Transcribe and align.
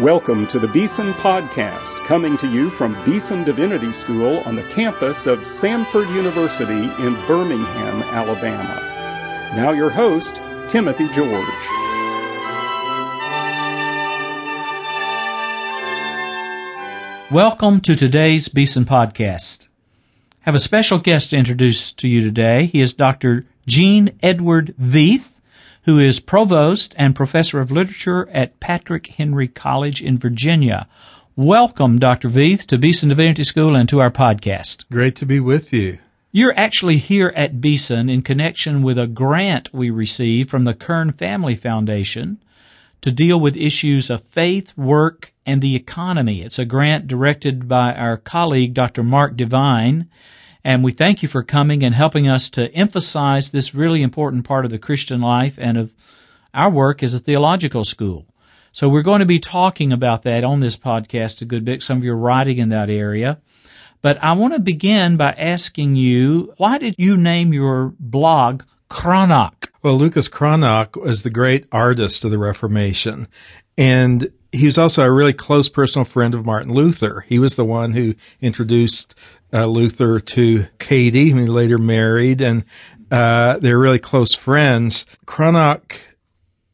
Welcome 0.00 0.46
to 0.46 0.58
the 0.58 0.66
Beeson 0.66 1.12
Podcast, 1.12 1.96
coming 2.06 2.38
to 2.38 2.50
you 2.50 2.70
from 2.70 2.96
Beeson 3.04 3.44
Divinity 3.44 3.92
School 3.92 4.38
on 4.46 4.56
the 4.56 4.62
campus 4.62 5.26
of 5.26 5.40
Samford 5.40 6.08
University 6.14 6.84
in 7.04 7.14
Birmingham, 7.26 8.02
Alabama. 8.04 8.80
Now, 9.54 9.72
your 9.72 9.90
host, 9.90 10.36
Timothy 10.70 11.06
George. 11.08 11.44
Welcome 17.30 17.82
to 17.82 17.94
today's 17.94 18.48
Beeson 18.48 18.86
Podcast. 18.86 19.68
I 19.68 20.44
have 20.46 20.54
a 20.54 20.60
special 20.60 20.96
guest 20.96 21.28
to 21.28 21.36
introduce 21.36 21.92
to 21.92 22.08
you 22.08 22.22
today. 22.22 22.64
He 22.64 22.80
is 22.80 22.94
Dr. 22.94 23.44
Gene 23.66 24.18
Edward 24.22 24.74
Veith 24.80 25.28
who 25.82 25.98
is 25.98 26.20
provost 26.20 26.94
and 26.98 27.16
professor 27.16 27.60
of 27.60 27.70
literature 27.70 28.28
at 28.30 28.60
Patrick 28.60 29.06
Henry 29.06 29.48
College 29.48 30.02
in 30.02 30.18
Virginia. 30.18 30.86
Welcome, 31.36 31.98
Dr. 31.98 32.28
Veith, 32.28 32.66
to 32.66 32.78
Beeson 32.78 33.08
Divinity 33.08 33.44
School 33.44 33.74
and 33.74 33.88
to 33.88 34.00
our 34.00 34.10
podcast. 34.10 34.88
Great 34.90 35.16
to 35.16 35.26
be 35.26 35.40
with 35.40 35.72
you. 35.72 35.98
You're 36.32 36.54
actually 36.56 36.98
here 36.98 37.32
at 37.34 37.60
Beeson 37.60 38.08
in 38.08 38.22
connection 38.22 38.82
with 38.82 38.98
a 38.98 39.06
grant 39.06 39.72
we 39.72 39.90
received 39.90 40.50
from 40.50 40.64
the 40.64 40.74
Kern 40.74 41.12
Family 41.12 41.56
Foundation 41.56 42.42
to 43.00 43.10
deal 43.10 43.40
with 43.40 43.56
issues 43.56 44.10
of 44.10 44.22
faith, 44.22 44.76
work, 44.76 45.32
and 45.46 45.62
the 45.62 45.74
economy. 45.74 46.42
It's 46.42 46.58
a 46.58 46.64
grant 46.64 47.08
directed 47.08 47.66
by 47.66 47.94
our 47.94 48.16
colleague, 48.16 48.74
Dr. 48.74 49.02
Mark 49.02 49.36
DeVine, 49.36 50.06
and 50.64 50.84
we 50.84 50.92
thank 50.92 51.22
you 51.22 51.28
for 51.28 51.42
coming 51.42 51.82
and 51.82 51.94
helping 51.94 52.28
us 52.28 52.50
to 52.50 52.72
emphasize 52.74 53.50
this 53.50 53.74
really 53.74 54.02
important 54.02 54.44
part 54.44 54.64
of 54.64 54.70
the 54.70 54.78
Christian 54.78 55.20
life 55.20 55.54
and 55.58 55.78
of 55.78 55.92
our 56.52 56.70
work 56.70 57.02
as 57.02 57.14
a 57.14 57.18
theological 57.18 57.84
school. 57.84 58.26
So 58.72 58.88
we're 58.88 59.02
going 59.02 59.20
to 59.20 59.26
be 59.26 59.40
talking 59.40 59.92
about 59.92 60.22
that 60.22 60.44
on 60.44 60.60
this 60.60 60.76
podcast 60.76 61.42
a 61.42 61.44
good 61.44 61.64
bit. 61.64 61.82
Some 61.82 61.98
of 61.98 62.04
you 62.04 62.12
are 62.12 62.16
writing 62.16 62.58
in 62.58 62.68
that 62.68 62.90
area. 62.90 63.40
But 64.02 64.22
I 64.22 64.32
want 64.32 64.54
to 64.54 64.60
begin 64.60 65.16
by 65.16 65.32
asking 65.32 65.96
you, 65.96 66.54
why 66.56 66.78
did 66.78 66.94
you 66.96 67.16
name 67.16 67.52
your 67.52 67.94
blog 67.98 68.62
Cranach? 68.88 69.68
Well, 69.82 69.98
Lucas 69.98 70.28
Cranach 70.28 70.96
was 70.96 71.22
the 71.22 71.30
great 71.30 71.66
artist 71.70 72.24
of 72.24 72.30
the 72.30 72.38
Reformation. 72.38 73.28
And 73.76 74.30
he 74.52 74.66
was 74.66 74.78
also 74.78 75.04
a 75.04 75.12
really 75.12 75.32
close 75.32 75.68
personal 75.68 76.04
friend 76.04 76.34
of 76.34 76.44
Martin 76.44 76.72
Luther. 76.72 77.24
He 77.28 77.38
was 77.38 77.56
the 77.56 77.64
one 77.64 77.92
who 77.92 78.14
introduced 78.40 79.14
uh, 79.52 79.66
Luther 79.66 80.20
to 80.20 80.66
Katie, 80.78 81.30
who 81.30 81.40
he 81.40 81.46
later 81.46 81.78
married, 81.78 82.40
and 82.40 82.64
uh, 83.10 83.58
they're 83.58 83.78
really 83.78 83.98
close 83.98 84.34
friends. 84.34 85.06
Cranach 85.26 86.00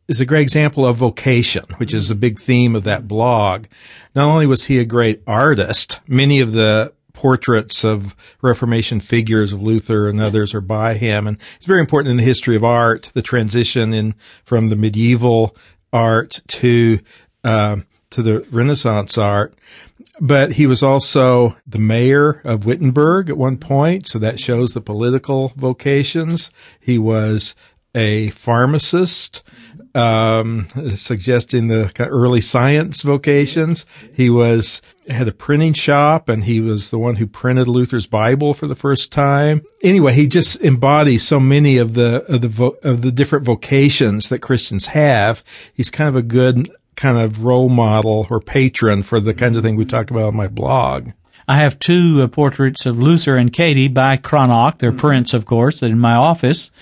is 0.09 0.21
a 0.21 0.27
great 0.27 0.43
example 0.43 0.87
of 0.87 0.97
vocation, 0.97 1.65
which 1.79 1.93
is 1.93 2.11
a 2.11 2.15
big 2.15 2.39
theme 2.39 2.77
of 2.77 2.85
that 2.85 3.09
blog. 3.09 3.67
Not 4.15 4.27
only 4.27 4.47
was 4.47 4.67
he 4.67 4.79
a 4.79 4.85
great 4.85 5.23
artist, 5.27 6.01
many 6.07 6.41
of 6.41 6.53
the 6.53 6.93
portraits 7.13 7.83
of 7.83 8.15
Reformation 8.43 9.01
figures 9.01 9.53
of 9.53 9.63
Luther 9.63 10.09
and 10.09 10.21
others 10.21 10.55
are 10.55 10.61
by 10.61 10.95
him, 10.95 11.27
and 11.27 11.39
it's 11.57 11.67
very 11.67 11.81
important 11.81 12.11
in 12.11 12.19
the 12.19 12.23
history 12.23 12.57
of 12.57 12.63
art, 12.63 13.11
the 13.15 13.23
transition 13.23 13.95
in 13.95 14.15
from 14.45 14.69
the 14.69 14.77
medieval 14.77 15.57
art 15.93 16.43
to 16.49 17.01
uh, 17.43 17.77
to 18.11 18.23
the 18.23 18.47
Renaissance 18.51 19.19
art. 19.19 19.55
But 20.21 20.53
he 20.53 20.67
was 20.67 20.83
also 20.83 21.57
the 21.67 21.79
mayor 21.79 22.41
of 22.45 22.65
Wittenberg 22.65 23.29
at 23.29 23.37
one 23.37 23.59
point, 23.59 24.09
so 24.09 24.19
that 24.19 24.41
shows 24.41 24.73
the 24.73 24.81
political 24.81 25.53
vocations. 25.57 26.51
He 26.81 26.97
was 26.99 27.55
a 27.95 28.31
pharmacist, 28.31 29.43
um, 29.95 30.69
suggesting 30.95 31.69
the 31.69 31.91
early 31.99 32.41
science 32.41 33.03
vocations. 33.03 33.87
He 34.15 34.31
was 34.31 34.83
had 35.09 35.29
a 35.29 35.33
printing 35.33 35.73
shop, 35.73 36.29
and 36.29 36.45
he 36.45 36.61
was 36.61 36.91
the 36.91 36.99
one 36.99 37.17
who 37.17 37.27
printed 37.27 37.69
Luther's 37.69 38.07
Bible 38.07 38.55
for 38.55 38.67
the 38.67 38.75
first 38.75 39.13
time. 39.13 39.63
Anyway, 39.83 40.13
he 40.13 40.27
just 40.27 40.61
embodies 40.63 41.27
so 41.27 41.39
many 41.39 41.79
of 41.79 41.95
the 41.95 42.25
of 42.25 42.41
the 42.41 42.49
vo- 42.49 42.77
of 42.83 43.03
the 43.03 43.13
different 43.13 43.45
vocations 43.45 44.29
that 44.29 44.41
Christians 44.41 44.87
have. 44.87 45.45
He's 45.73 45.91
kind 45.91 46.09
of 46.09 46.17
a 46.17 46.23
good 46.23 46.71
kind 46.97 47.19
of 47.19 47.45
role 47.45 47.69
model 47.69 48.27
or 48.31 48.41
patron 48.41 49.03
for 49.03 49.21
the 49.21 49.35
kinds 49.35 49.57
of 49.57 49.63
thing 49.63 49.77
we 49.77 49.85
talk 49.85 50.11
about 50.11 50.25
on 50.25 50.37
my 50.37 50.49
blog. 50.49 51.11
I 51.49 51.59
have 51.59 51.79
two 51.79 52.23
uh, 52.23 52.27
portraits 52.27 52.87
of 52.87 52.99
Luther 52.99 53.37
and 53.37 53.53
Katie 53.53 53.89
by 53.89 54.17
Cranach. 54.17 54.79
They're 54.79 54.91
mm-hmm. 54.91 54.99
prints, 54.99 55.33
of 55.33 55.47
course, 55.47 55.83
in 55.83 55.99
my 55.99 56.15
office. 56.15 56.73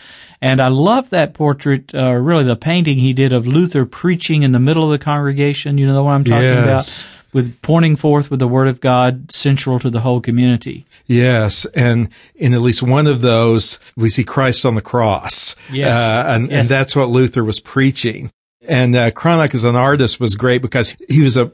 And 0.41 0.61
I 0.61 0.69
love 0.69 1.11
that 1.11 1.33
portrait, 1.33 1.95
uh, 1.95 2.13
really 2.13 2.45
the 2.45 2.57
painting 2.57 2.99
he 2.99 3.13
did 3.13 3.33
of 3.33 3.47
Luther 3.47 3.87
preaching 3.87 4.43
in 4.43 4.53
the 4.53 4.61
middle 4.61 4.85
of 4.85 4.91
the 4.91 5.03
congregation. 5.03 5.79
You 5.79 5.87
know 5.87 6.05
what 6.05 6.13
I'm 6.13 6.25
talking 6.25 6.43
yes. 6.43 7.05
about? 7.05 7.11
With 7.33 7.61
pointing 7.63 7.97
forth 7.97 8.31
with 8.31 8.41
the 8.41 8.49
Word 8.49 8.69
of 8.69 8.81
God 8.81 9.33
central 9.33 9.79
to 9.81 9.91
the 9.91 10.01
whole 10.01 10.21
community. 10.21 10.87
Yes. 11.07 11.65
And 11.75 12.09
in 12.35 12.55
at 12.55 12.61
least 12.61 12.83
one 12.83 13.07
of 13.07 13.23
those, 13.23 13.79
we 13.97 14.09
see 14.09 14.25
Christ 14.25 14.65
on 14.65 14.75
the 14.75 14.83
cross. 14.83 15.57
Yes. 15.73 15.95
Uh, 15.95 16.25
and, 16.29 16.51
yes. 16.51 16.61
and 16.61 16.69
that's 16.69 16.95
what 16.95 17.09
Luther 17.09 17.43
was 17.43 17.61
preaching. 17.61 18.31
And 18.67 18.97
uh, 18.97 19.11
Cranach 19.11 19.55
as 19.55 19.65
an 19.65 19.77
artist 19.77 20.21
was 20.21 20.35
great 20.35 20.63
because 20.63 20.97
he 21.09 21.23
was 21.23 21.37
a 21.37 21.53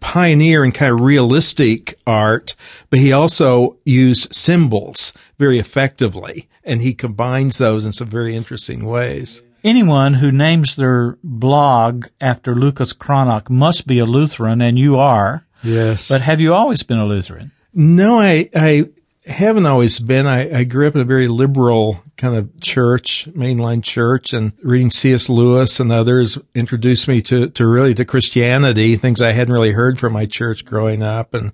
pioneer 0.00 0.64
in 0.64 0.72
kind 0.72 0.92
of 0.92 1.00
realistic 1.00 1.98
art, 2.06 2.56
but 2.88 2.98
he 2.98 3.12
also 3.12 3.76
used 3.84 4.34
symbols 4.34 5.12
very 5.38 5.58
effectively, 5.58 6.48
and 6.64 6.82
he 6.82 6.94
combines 6.94 7.58
those 7.58 7.84
in 7.84 7.92
some 7.92 8.08
very 8.08 8.34
interesting 8.34 8.86
ways. 8.86 9.42
Anyone 9.62 10.14
who 10.14 10.32
names 10.32 10.76
their 10.76 11.18
blog 11.22 12.06
after 12.20 12.54
Lucas 12.54 12.94
Cranach 12.94 13.50
must 13.50 13.86
be 13.86 13.98
a 13.98 14.06
Lutheran, 14.06 14.62
and 14.62 14.78
you 14.78 14.96
are. 14.98 15.46
Yes. 15.62 16.08
But 16.08 16.22
have 16.22 16.40
you 16.40 16.54
always 16.54 16.82
been 16.82 16.98
a 16.98 17.04
Lutheran? 17.04 17.52
No, 17.74 18.20
I, 18.20 18.48
I 18.54 18.88
haven't 19.26 19.66
always 19.66 19.98
been. 19.98 20.26
I, 20.26 20.60
I, 20.60 20.64
grew 20.64 20.88
up 20.88 20.94
in 20.94 21.00
a 21.02 21.04
very 21.04 21.28
liberal 21.28 22.02
kind 22.16 22.36
of 22.36 22.58
church, 22.60 23.28
mainline 23.32 23.82
church, 23.82 24.32
and 24.32 24.52
reading 24.62 24.90
C.S. 24.90 25.28
Lewis 25.28 25.78
and 25.78 25.92
others 25.92 26.38
introduced 26.54 27.06
me 27.06 27.20
to, 27.22 27.48
to 27.50 27.66
really 27.66 27.92
to 27.94 28.04
Christianity, 28.06 28.96
things 28.96 29.20
I 29.20 29.32
hadn't 29.32 29.52
really 29.52 29.72
heard 29.72 29.98
from 29.98 30.14
my 30.14 30.24
church 30.24 30.64
growing 30.64 31.02
up. 31.02 31.34
And 31.34 31.52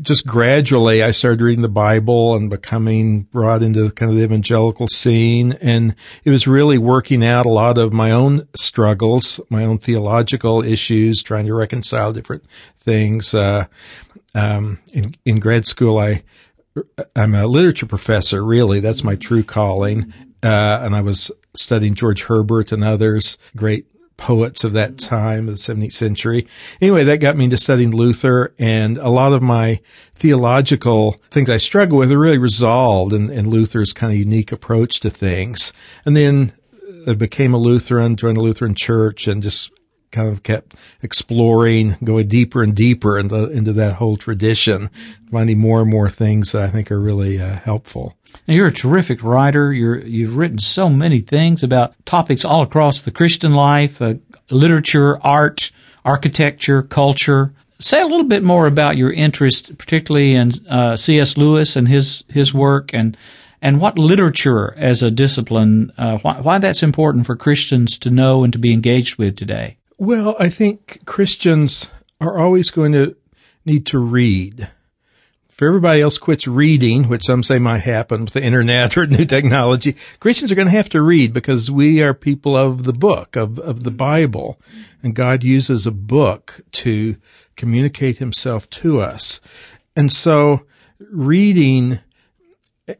just 0.00 0.24
gradually 0.24 1.02
I 1.02 1.10
started 1.10 1.42
reading 1.42 1.62
the 1.62 1.68
Bible 1.68 2.36
and 2.36 2.48
becoming 2.48 3.22
brought 3.22 3.64
into 3.64 3.90
kind 3.90 4.10
of 4.10 4.16
the 4.16 4.24
evangelical 4.24 4.86
scene. 4.86 5.52
And 5.60 5.96
it 6.22 6.30
was 6.30 6.46
really 6.46 6.78
working 6.78 7.24
out 7.24 7.44
a 7.44 7.50
lot 7.50 7.76
of 7.76 7.92
my 7.92 8.12
own 8.12 8.46
struggles, 8.54 9.40
my 9.50 9.64
own 9.64 9.78
theological 9.78 10.62
issues, 10.62 11.24
trying 11.24 11.46
to 11.46 11.54
reconcile 11.54 12.12
different 12.12 12.44
things. 12.76 13.34
Uh, 13.34 13.66
um, 14.36 14.80
in, 14.92 15.14
in 15.24 15.38
grad 15.38 15.64
school, 15.66 15.98
I 15.98 16.24
I'm 17.14 17.34
a 17.34 17.46
literature 17.46 17.86
professor, 17.86 18.44
really. 18.44 18.80
That's 18.80 19.04
my 19.04 19.16
true 19.16 19.42
calling. 19.42 20.12
Uh, 20.42 20.80
and 20.82 20.94
I 20.94 21.00
was 21.00 21.30
studying 21.54 21.94
George 21.94 22.24
Herbert 22.24 22.72
and 22.72 22.84
others, 22.84 23.38
great 23.56 23.86
poets 24.16 24.64
of 24.64 24.72
that 24.72 24.98
time, 24.98 25.48
of 25.48 25.54
the 25.54 25.74
17th 25.74 25.92
century. 25.92 26.46
Anyway, 26.80 27.04
that 27.04 27.18
got 27.18 27.36
me 27.36 27.44
into 27.44 27.56
studying 27.56 27.90
Luther 27.90 28.54
and 28.58 28.98
a 28.98 29.08
lot 29.08 29.32
of 29.32 29.42
my 29.42 29.80
theological 30.14 31.16
things 31.30 31.50
I 31.50 31.56
struggle 31.56 31.98
with 31.98 32.12
are 32.12 32.18
really 32.18 32.38
resolved 32.38 33.12
in, 33.12 33.30
in 33.30 33.48
Luther's 33.48 33.92
kind 33.92 34.12
of 34.12 34.18
unique 34.18 34.52
approach 34.52 35.00
to 35.00 35.10
things. 35.10 35.72
And 36.04 36.16
then 36.16 36.52
I 37.06 37.14
became 37.14 37.54
a 37.54 37.58
Lutheran, 37.58 38.16
joined 38.16 38.36
the 38.36 38.42
Lutheran 38.42 38.74
church 38.74 39.26
and 39.26 39.42
just 39.42 39.72
kind 40.14 40.28
of 40.28 40.42
kept 40.42 40.74
exploring, 41.02 41.96
going 42.02 42.28
deeper 42.28 42.62
and 42.62 42.74
deeper 42.74 43.18
into, 43.18 43.50
into 43.50 43.72
that 43.74 43.94
whole 43.94 44.16
tradition, 44.16 44.88
finding 45.30 45.58
more 45.58 45.82
and 45.82 45.90
more 45.90 46.08
things 46.08 46.52
that 46.52 46.62
I 46.62 46.68
think 46.68 46.90
are 46.92 47.00
really 47.00 47.40
uh, 47.40 47.58
helpful. 47.60 48.16
Now 48.46 48.54
you're 48.54 48.68
a 48.68 48.72
terrific 48.72 49.22
writer. 49.22 49.72
You're, 49.72 49.98
you've 49.98 50.36
written 50.36 50.58
so 50.60 50.88
many 50.88 51.20
things 51.20 51.62
about 51.62 51.94
topics 52.06 52.44
all 52.44 52.62
across 52.62 53.02
the 53.02 53.10
Christian 53.10 53.54
life, 53.54 54.00
uh, 54.00 54.14
literature, 54.50 55.20
art, 55.22 55.72
architecture, 56.04 56.82
culture. 56.82 57.52
Say 57.80 58.00
a 58.00 58.06
little 58.06 58.24
bit 58.24 58.44
more 58.44 58.66
about 58.66 58.96
your 58.96 59.12
interest, 59.12 59.76
particularly 59.78 60.34
in 60.34 60.52
uh, 60.68 60.96
C.S. 60.96 61.36
Lewis 61.36 61.74
and 61.74 61.88
his 61.88 62.22
his 62.28 62.54
work, 62.54 62.94
and 62.94 63.16
and 63.60 63.80
what 63.80 63.98
literature 63.98 64.74
as 64.76 65.02
a 65.02 65.10
discipline, 65.10 65.90
uh, 65.98 66.18
why, 66.18 66.40
why 66.40 66.58
that's 66.58 66.82
important 66.82 67.26
for 67.26 67.34
Christians 67.34 67.98
to 67.98 68.10
know 68.10 68.44
and 68.44 68.52
to 68.52 68.58
be 68.58 68.72
engaged 68.72 69.16
with 69.16 69.36
today. 69.36 69.78
Well, 70.04 70.36
I 70.38 70.50
think 70.50 71.00
Christians 71.06 71.88
are 72.20 72.38
always 72.38 72.70
going 72.70 72.92
to 72.92 73.16
need 73.64 73.86
to 73.86 73.98
read. 73.98 74.68
If 75.48 75.62
everybody 75.62 76.02
else 76.02 76.18
quits 76.18 76.46
reading, 76.46 77.08
which 77.08 77.24
some 77.24 77.42
say 77.42 77.58
might 77.58 77.84
happen 77.84 78.26
with 78.26 78.34
the 78.34 78.42
internet 78.42 78.98
or 78.98 79.06
new 79.06 79.24
technology, 79.24 79.96
Christians 80.20 80.52
are 80.52 80.56
going 80.56 80.68
to 80.68 80.76
have 80.76 80.90
to 80.90 81.00
read 81.00 81.32
because 81.32 81.70
we 81.70 82.02
are 82.02 82.12
people 82.12 82.54
of 82.54 82.82
the 82.82 82.92
book, 82.92 83.34
of, 83.34 83.58
of 83.58 83.82
the 83.82 83.88
mm-hmm. 83.88 83.96
Bible. 83.96 84.60
And 85.02 85.14
God 85.14 85.42
uses 85.42 85.86
a 85.86 85.90
book 85.90 86.60
to 86.72 87.16
communicate 87.56 88.18
himself 88.18 88.68
to 88.70 89.00
us. 89.00 89.40
And 89.96 90.12
so 90.12 90.66
reading 90.98 92.00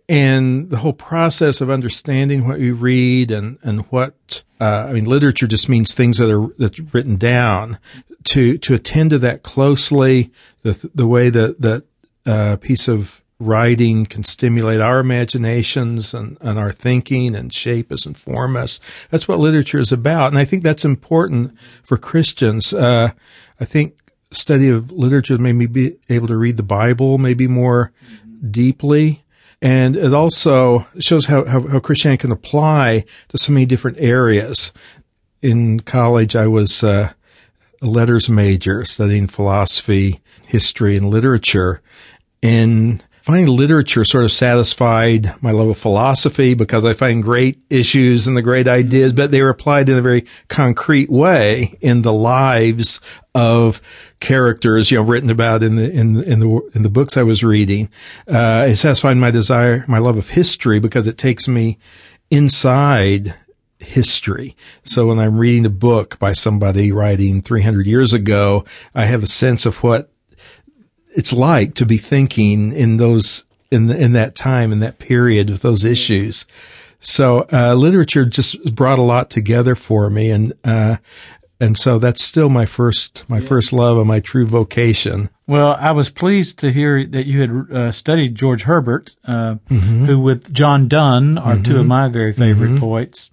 and 0.08 0.70
the 0.70 0.78
whole 0.78 0.94
process 0.94 1.60
of 1.60 1.70
understanding 1.70 2.46
what 2.46 2.58
we 2.58 2.70
read 2.70 3.30
and 3.30 3.58
and 3.62 3.82
what 3.90 4.42
uh, 4.60 4.86
I 4.88 4.92
mean, 4.92 5.04
literature 5.04 5.46
just 5.46 5.68
means 5.68 5.92
things 5.92 6.16
that 6.18 6.30
are 6.30 6.48
that's 6.58 6.80
written 6.94 7.16
down. 7.16 7.78
To 8.24 8.56
to 8.56 8.72
attend 8.72 9.10
to 9.10 9.18
that 9.18 9.42
closely, 9.42 10.32
the 10.62 10.90
the 10.94 11.06
way 11.06 11.28
that 11.28 11.60
that 11.60 11.84
uh, 12.24 12.56
piece 12.56 12.88
of 12.88 13.22
writing 13.38 14.06
can 14.06 14.24
stimulate 14.24 14.80
our 14.80 15.00
imaginations 15.00 16.14
and, 16.14 16.38
and 16.40 16.58
our 16.58 16.72
thinking 16.72 17.34
and 17.34 17.52
shape 17.52 17.92
us 17.92 18.06
and 18.06 18.16
form 18.16 18.56
us. 18.56 18.80
That's 19.10 19.28
what 19.28 19.40
literature 19.40 19.80
is 19.80 19.92
about, 19.92 20.28
and 20.28 20.38
I 20.38 20.46
think 20.46 20.62
that's 20.62 20.84
important 20.84 21.54
for 21.82 21.98
Christians. 21.98 22.72
Uh, 22.72 23.10
I 23.60 23.64
think 23.66 23.98
study 24.30 24.70
of 24.70 24.90
literature 24.90 25.36
made 25.36 25.52
me 25.52 25.66
be 25.66 25.98
able 26.08 26.28
to 26.28 26.36
read 26.36 26.56
the 26.56 26.62
Bible 26.62 27.18
maybe 27.18 27.46
more 27.46 27.92
deeply 28.50 29.23
and 29.64 29.96
it 29.96 30.12
also 30.12 30.86
shows 30.98 31.24
how, 31.24 31.46
how, 31.46 31.66
how 31.66 31.80
Christianity 31.80 32.20
can 32.20 32.32
apply 32.32 33.06
to 33.28 33.38
so 33.38 33.50
many 33.50 33.64
different 33.64 33.96
areas. 33.98 34.74
In 35.40 35.80
college, 35.80 36.36
I 36.36 36.46
was 36.46 36.84
uh, 36.84 37.14
a 37.80 37.86
letters 37.86 38.28
major 38.28 38.84
studying 38.84 39.26
philosophy, 39.26 40.20
history, 40.46 40.98
and 40.98 41.08
literature. 41.08 41.80
And 42.42 43.02
finding 43.24 43.46
literature 43.46 44.04
sort 44.04 44.22
of 44.22 44.30
satisfied 44.30 45.34
my 45.40 45.50
love 45.50 45.68
of 45.68 45.78
philosophy 45.78 46.52
because 46.52 46.84
I 46.84 46.92
find 46.92 47.22
great 47.22 47.58
issues 47.70 48.26
and 48.26 48.36
the 48.36 48.42
great 48.42 48.68
ideas, 48.68 49.14
but 49.14 49.30
they 49.30 49.40
were 49.40 49.48
applied 49.48 49.88
in 49.88 49.96
a 49.96 50.02
very 50.02 50.26
concrete 50.48 51.08
way 51.08 51.78
in 51.80 52.02
the 52.02 52.12
lives 52.12 53.00
of 53.34 53.80
characters, 54.20 54.90
you 54.90 54.98
know, 54.98 55.04
written 55.04 55.30
about 55.30 55.62
in 55.62 55.76
the 55.76 55.90
in 55.90 56.22
in 56.22 56.40
the 56.40 56.70
in 56.74 56.82
the 56.82 56.90
books 56.90 57.16
I 57.16 57.22
was 57.22 57.42
reading. 57.42 57.88
Uh, 58.28 58.66
it 58.68 58.76
satisfied 58.76 59.16
my 59.16 59.30
desire, 59.30 59.86
my 59.88 59.98
love 59.98 60.18
of 60.18 60.28
history 60.28 60.78
because 60.78 61.06
it 61.06 61.16
takes 61.16 61.48
me 61.48 61.78
inside 62.30 63.34
history. 63.78 64.54
So 64.82 65.06
when 65.06 65.18
I'm 65.18 65.38
reading 65.38 65.64
a 65.64 65.70
book 65.70 66.18
by 66.18 66.34
somebody 66.34 66.92
writing 66.92 67.40
300 67.40 67.86
years 67.86 68.12
ago, 68.12 68.66
I 68.94 69.06
have 69.06 69.22
a 69.22 69.26
sense 69.26 69.64
of 69.64 69.82
what 69.82 70.10
it's 71.14 71.32
like 71.32 71.74
to 71.74 71.86
be 71.86 71.96
thinking 71.96 72.72
in 72.72 72.96
those 72.98 73.44
in 73.70 73.86
the, 73.86 73.98
in 74.00 74.12
that 74.12 74.34
time 74.34 74.72
in 74.72 74.80
that 74.80 74.98
period 74.98 75.50
with 75.50 75.62
those 75.62 75.84
issues. 75.84 76.46
So 77.00 77.46
uh, 77.52 77.74
literature 77.74 78.24
just 78.24 78.74
brought 78.74 78.98
a 78.98 79.02
lot 79.02 79.30
together 79.30 79.74
for 79.74 80.08
me, 80.08 80.30
and 80.30 80.52
uh, 80.64 80.96
and 81.60 81.78
so 81.78 81.98
that's 81.98 82.22
still 82.22 82.48
my 82.48 82.66
first 82.66 83.24
my 83.28 83.38
yeah. 83.38 83.46
first 83.46 83.72
love 83.72 83.98
and 83.98 84.08
my 84.08 84.20
true 84.20 84.46
vocation. 84.46 85.28
Well, 85.46 85.76
I 85.78 85.92
was 85.92 86.08
pleased 86.08 86.58
to 86.60 86.72
hear 86.72 87.04
that 87.06 87.26
you 87.26 87.40
had 87.40 87.76
uh, 87.76 87.92
studied 87.92 88.34
George 88.34 88.62
Herbert, 88.62 89.14
uh, 89.24 89.56
mm-hmm. 89.68 90.06
who 90.06 90.18
with 90.18 90.52
John 90.52 90.88
Donne 90.88 91.36
are 91.36 91.54
mm-hmm. 91.54 91.62
two 91.62 91.74
of 91.74 91.80
mm-hmm. 91.80 91.88
my 91.88 92.08
very 92.08 92.32
favorite 92.32 92.70
mm-hmm. 92.70 92.80
poets. 92.80 93.30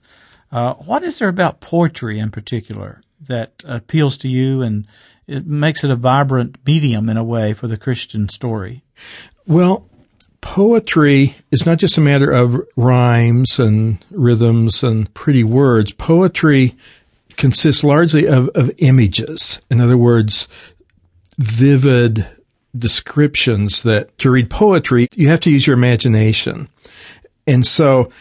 Uh, 0.52 0.74
what 0.74 1.04
is 1.04 1.20
there 1.20 1.30
about 1.30 1.62
poetry 1.62 2.20
in 2.20 2.30
particular 2.30 3.02
that 3.22 3.64
appeals 3.66 4.18
to 4.18 4.28
you 4.28 4.62
and 4.62 4.86
it 5.32 5.48
makes 5.48 5.84
it 5.84 5.92
a 5.92 5.96
vibrant 5.96 6.58
medium 6.66 7.10
in 7.10 7.18
a 7.18 7.24
way 7.24 7.54
for 7.54 7.68
the 7.68 7.78
Christian 7.78 8.30
story. 8.30 8.84
Well, 9.48 9.88
poetry 10.42 11.36
is 11.52 11.66
not 11.66 11.78
just 11.78 11.98
a 11.98 12.02
matter 12.02 12.32
of 12.32 12.62
rhymes 12.76 13.60
and 13.60 14.04
rhythms 14.12 14.84
and 14.84 15.12
pretty 15.14 15.44
words. 15.44 15.94
Poetry 15.94 16.76
consists 17.38 17.84
largely 17.84 18.28
of, 18.28 18.50
of 18.50 18.72
images. 18.80 19.62
In 19.70 19.80
other 19.80 19.98
words, 19.98 20.48
vivid 21.38 22.28
descriptions 22.78 23.84
that 23.84 24.18
to 24.20 24.30
read 24.30 24.50
poetry, 24.50 25.08
you 25.16 25.30
have 25.30 25.40
to 25.42 25.50
use 25.50 25.66
your 25.66 25.76
imagination. 25.76 26.68
And 27.48 27.66
so 27.66 28.12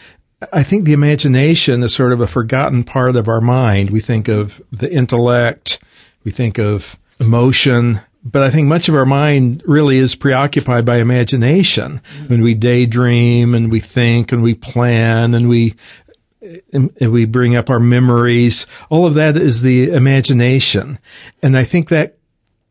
I 0.51 0.63
think 0.63 0.85
the 0.85 0.93
imagination 0.93 1.83
is 1.83 1.93
sort 1.93 2.13
of 2.13 2.21
a 2.21 2.27
forgotten 2.27 2.83
part 2.83 3.15
of 3.15 3.27
our 3.27 3.41
mind. 3.41 3.91
We 3.91 3.99
think 3.99 4.27
of 4.27 4.61
the 4.71 4.91
intellect, 4.91 5.79
we 6.23 6.31
think 6.31 6.57
of 6.57 6.97
emotion, 7.21 8.01
but 8.23 8.43
I 8.43 8.49
think 8.49 8.67
much 8.67 8.89
of 8.89 8.95
our 8.95 9.05
mind 9.05 9.63
really 9.65 9.97
is 9.97 10.15
preoccupied 10.15 10.85
by 10.85 10.97
imagination. 10.97 12.01
When 12.27 12.41
we 12.41 12.53
daydream 12.53 13.55
and 13.55 13.71
we 13.71 13.79
think 13.79 14.31
and 14.31 14.43
we 14.43 14.53
plan 14.53 15.33
and 15.33 15.49
we 15.49 15.75
and 16.73 16.91
we 16.99 17.25
bring 17.25 17.55
up 17.55 17.69
our 17.69 17.79
memories, 17.79 18.65
all 18.89 19.05
of 19.05 19.13
that 19.13 19.37
is 19.37 19.61
the 19.61 19.91
imagination. 19.91 20.99
And 21.41 21.57
I 21.57 21.63
think 21.63 21.89
that 21.89 22.17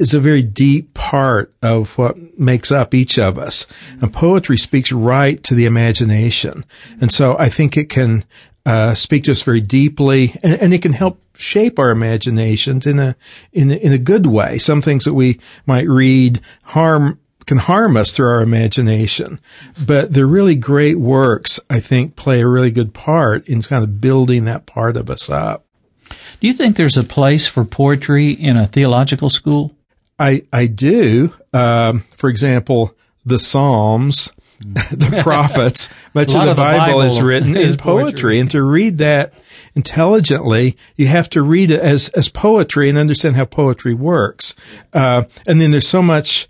is 0.01 0.15
a 0.15 0.21
very 0.21 0.43
deep 0.43 0.95
part 0.95 1.55
of 1.63 1.97
what 1.99 2.39
makes 2.39 2.73
up 2.73 2.95
each 2.95 3.19
of 3.19 3.39
us. 3.39 3.67
And 4.01 4.13
poetry 4.13 4.57
speaks 4.57 4.91
right 4.91 5.43
to 5.45 5.55
the 5.55 5.67
imagination. 5.67 6.65
And 7.01 7.13
so 7.13 7.39
I 7.39 7.49
think 7.49 7.77
it 7.77 7.91
can 7.91 8.25
uh, 8.67 8.95
speak 8.95 9.25
to 9.25 9.33
us 9.33 9.43
very 9.43 9.61
deeply 9.61 10.35
and, 10.43 10.55
and 10.61 10.75
it 10.75 10.83
can 10.83 10.93
help 10.93 11.21
shape 11.37 11.79
our 11.79 11.91
imaginations 11.91 12.87
in 12.87 12.99
a, 12.99 13.17
in 13.53 13.71
a, 13.71 13.77
in 13.77 13.93
a 13.93 13.99
good 13.99 14.27
way. 14.27 14.59
Some 14.59 14.83
things 14.83 15.05
that 15.05 15.15
we 15.15 15.41
might 15.67 15.89
read 15.89 16.41
harm 16.65 17.19
can 17.47 17.59
harm 17.59 17.97
us 17.97 18.15
through 18.15 18.29
our 18.29 18.43
imagination. 18.43 19.41
But 19.85 20.13
the 20.13 20.25
really 20.25 20.55
great 20.55 21.01
works, 21.01 21.59
I 21.69 21.81
think, 21.81 22.15
play 22.15 22.41
a 22.41 22.47
really 22.47 22.71
good 22.71 22.95
part 22.95 23.49
in 23.49 23.63
kind 23.63 23.83
of 23.83 24.01
building 24.01 24.45
that 24.45 24.67
part 24.67 24.97
of 24.97 25.11
us 25.11 25.29
up. 25.29 25.65
Do 26.09 26.47
you 26.47 26.53
think 26.53 26.77
there's 26.77 26.97
a 26.97 27.03
place 27.03 27.47
for 27.47 27.65
poetry 27.65 28.31
in 28.31 28.57
a 28.57 28.69
theological 28.69 29.31
school? 29.31 29.75
I, 30.19 30.43
I 30.53 30.67
do. 30.67 31.35
Um, 31.53 32.01
for 32.17 32.31
example, 32.31 32.95
the 33.25 33.39
Psalms, 33.39 34.33
the 34.91 35.21
prophets, 35.23 35.89
much 36.13 36.29
of 36.29 36.35
the, 36.35 36.41
of 36.41 36.47
the 36.49 36.55
Bible, 36.55 36.87
Bible, 36.87 37.03
is 37.03 37.21
written 37.21 37.57
is 37.57 37.73
in 37.73 37.79
poetry. 37.79 38.13
poetry. 38.13 38.41
And 38.41 38.51
to 38.51 38.63
read 38.63 38.99
that 38.99 39.33
intelligently, 39.75 40.77
you 40.97 41.07
have 41.07 41.31
to 41.31 41.43
read 41.43 41.71
it 41.71 41.81
as, 41.81 42.11
as 42.11 42.29
poetry 42.29 42.91
and 42.91 42.99
understand 42.99 43.37
how 43.37 43.47
poetry 43.47 43.95
works. 43.95 44.55
Uh, 44.93 45.25
and 45.47 45.61
then 45.61 45.71
there's 45.71 45.89
so 45.89 46.03
much 46.03 46.47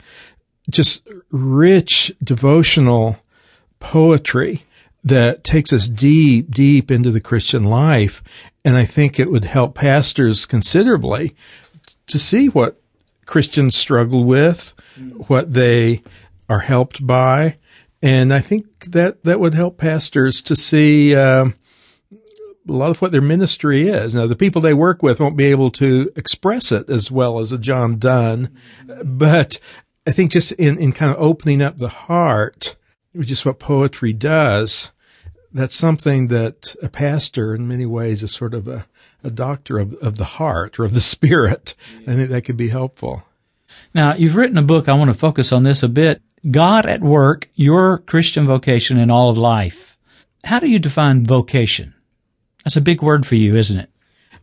just 0.69 1.07
rich 1.31 2.13
devotional 2.23 3.19
poetry 3.79 4.65
that 5.05 5.45
takes 5.45 5.73
us 5.73 5.89
deep, 5.89 6.51
deep 6.51 6.91
into 6.91 7.11
the 7.11 7.21
Christian 7.21 7.65
life. 7.65 8.23
And 8.65 8.77
I 8.77 8.85
think 8.85 9.19
it 9.19 9.31
would 9.31 9.45
help 9.45 9.75
pastors 9.75 10.47
considerably 10.47 11.35
to 12.09 12.19
see 12.19 12.49
what 12.49 12.81
Christians 13.25 13.77
struggle 13.77 14.25
with, 14.25 14.75
what 15.29 15.55
they 15.55 16.03
are 16.49 16.59
helped 16.59 17.07
by. 17.07 17.57
And 18.03 18.33
I 18.33 18.41
think 18.41 18.87
that 18.87 19.25
that 19.25 19.41
would 19.41 19.55
help 19.55 19.77
pastors 19.77 20.41
to 20.43 20.57
see, 20.57 21.15
um, 21.15 21.55
a 22.69 22.73
lot 22.73 22.91
of 22.91 23.03
what 23.03 23.13
their 23.13 23.21
ministry 23.21 23.89
is. 23.89 24.15
Now, 24.15 24.27
the 24.27 24.37
people 24.37 24.63
they 24.63 24.75
work 24.75 25.03
with 25.03 25.21
won't 25.21 25.37
be 25.37 25.47
able 25.47 25.71
to 25.73 26.11
express 26.17 26.73
it 26.73 26.89
as 26.89 27.11
well 27.11 27.41
as 27.41 27.53
a 27.53 27.59
John 27.59 27.99
Donne, 27.99 28.55
but 29.05 29.59
I 30.07 30.13
think 30.13 30.33
just 30.33 30.53
in, 30.53 30.79
in 30.79 30.93
kind 30.93 31.13
of 31.13 31.21
opening 31.21 31.63
up 31.63 31.79
the 31.79 31.89
heart, 31.89 32.77
which 33.13 33.31
is 33.31 33.45
what 33.45 33.59
poetry 33.59 34.13
does, 34.13 34.93
that's 35.53 35.77
something 35.77 36.29
that 36.29 36.75
a 36.83 36.89
pastor 36.89 37.55
in 37.55 37.69
many 37.69 37.87
ways 37.87 38.23
is 38.23 38.33
sort 38.33 38.55
of 38.55 38.69
a, 38.69 38.87
a 39.25 39.31
doctor 39.31 39.79
of, 39.79 39.95
of 39.95 40.17
the 40.17 40.25
heart 40.25 40.79
or 40.79 40.85
of 40.85 40.95
the 40.95 41.01
spirit. 41.01 41.75
I 42.03 42.15
think 42.15 42.31
that 42.31 42.43
could 42.43 42.57
be 42.57 42.69
helpful. 42.69 43.25
Now, 43.95 44.15
you've 44.15 44.37
written 44.37 44.59
a 44.59 44.63
book. 44.63 44.89
I 44.89 44.95
want 44.95 45.11
to 45.11 45.19
focus 45.19 45.53
on 45.53 45.65
this 45.65 45.83
a 45.83 45.89
bit. 45.89 46.23
God 46.49 46.87
at 46.87 47.03
Work, 47.03 47.49
Your 47.55 47.99
Christian 47.99 48.47
Vocation 48.47 48.99
in 48.99 49.11
All 49.11 49.31
of 49.31 49.37
Life. 49.37 49.99
How 50.45 50.59
do 50.59 50.71
you 50.71 50.79
define 50.79 51.27
vocation? 51.27 51.95
That's 52.65 52.77
a 52.77 52.81
big 52.81 53.03
word 53.03 53.27
for 53.27 53.35
you, 53.35 53.57
isn't 53.57 53.79
it? 53.79 53.91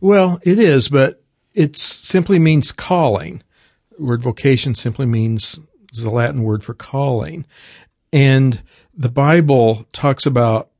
Well, 0.00 0.38
it 0.42 0.58
is, 0.58 0.88
but 0.88 1.22
it 1.54 1.76
simply 1.76 2.38
means 2.38 2.70
calling. 2.70 3.42
The 3.96 4.04
word 4.04 4.22
vocation 4.22 4.74
simply 4.74 5.06
means 5.06 5.58
the 5.92 6.10
Latin 6.10 6.42
word 6.42 6.62
for 6.62 6.74
calling. 6.74 7.46
And 8.12 8.62
the 8.94 9.08
Bible 9.08 9.86
talks 9.92 10.24
about 10.24 10.70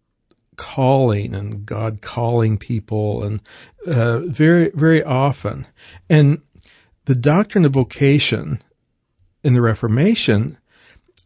calling 0.56 1.34
and 1.34 1.66
God 1.66 2.00
calling 2.00 2.58
people 2.58 3.24
and 3.24 3.40
uh, 3.86 4.20
very, 4.20 4.70
very 4.70 5.02
often. 5.02 5.66
And 6.08 6.42
the 7.06 7.14
doctrine 7.14 7.64
of 7.64 7.72
vocation 7.72 8.62
in 9.42 9.54
the 9.54 9.62
Reformation, 9.62 10.58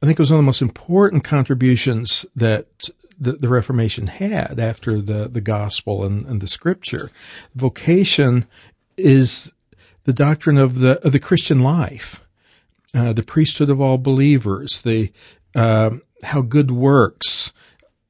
I 0.02 0.06
think 0.06 0.18
it 0.18 0.22
was 0.22 0.30
one 0.30 0.40
of 0.40 0.44
the 0.44 0.46
most 0.46 0.62
important 0.62 1.22
contributions 1.22 2.26
that 2.34 2.88
the, 3.18 3.32
the 3.34 3.48
Reformation 3.48 4.08
had 4.08 4.58
after 4.58 5.00
the, 5.00 5.28
the 5.28 5.40
gospel 5.40 6.04
and, 6.04 6.22
and 6.26 6.40
the 6.40 6.48
scripture. 6.48 7.12
Vocation 7.54 8.46
is 8.96 9.52
the 10.02 10.12
doctrine 10.12 10.58
of 10.58 10.80
the 10.80 11.00
of 11.06 11.12
the 11.12 11.20
Christian 11.20 11.60
life, 11.60 12.20
uh, 12.94 13.12
the 13.12 13.22
priesthood 13.22 13.70
of 13.70 13.80
all 13.80 13.96
believers, 13.96 14.80
the 14.80 15.12
uh, 15.54 15.90
how 16.24 16.42
good 16.42 16.72
works 16.72 17.52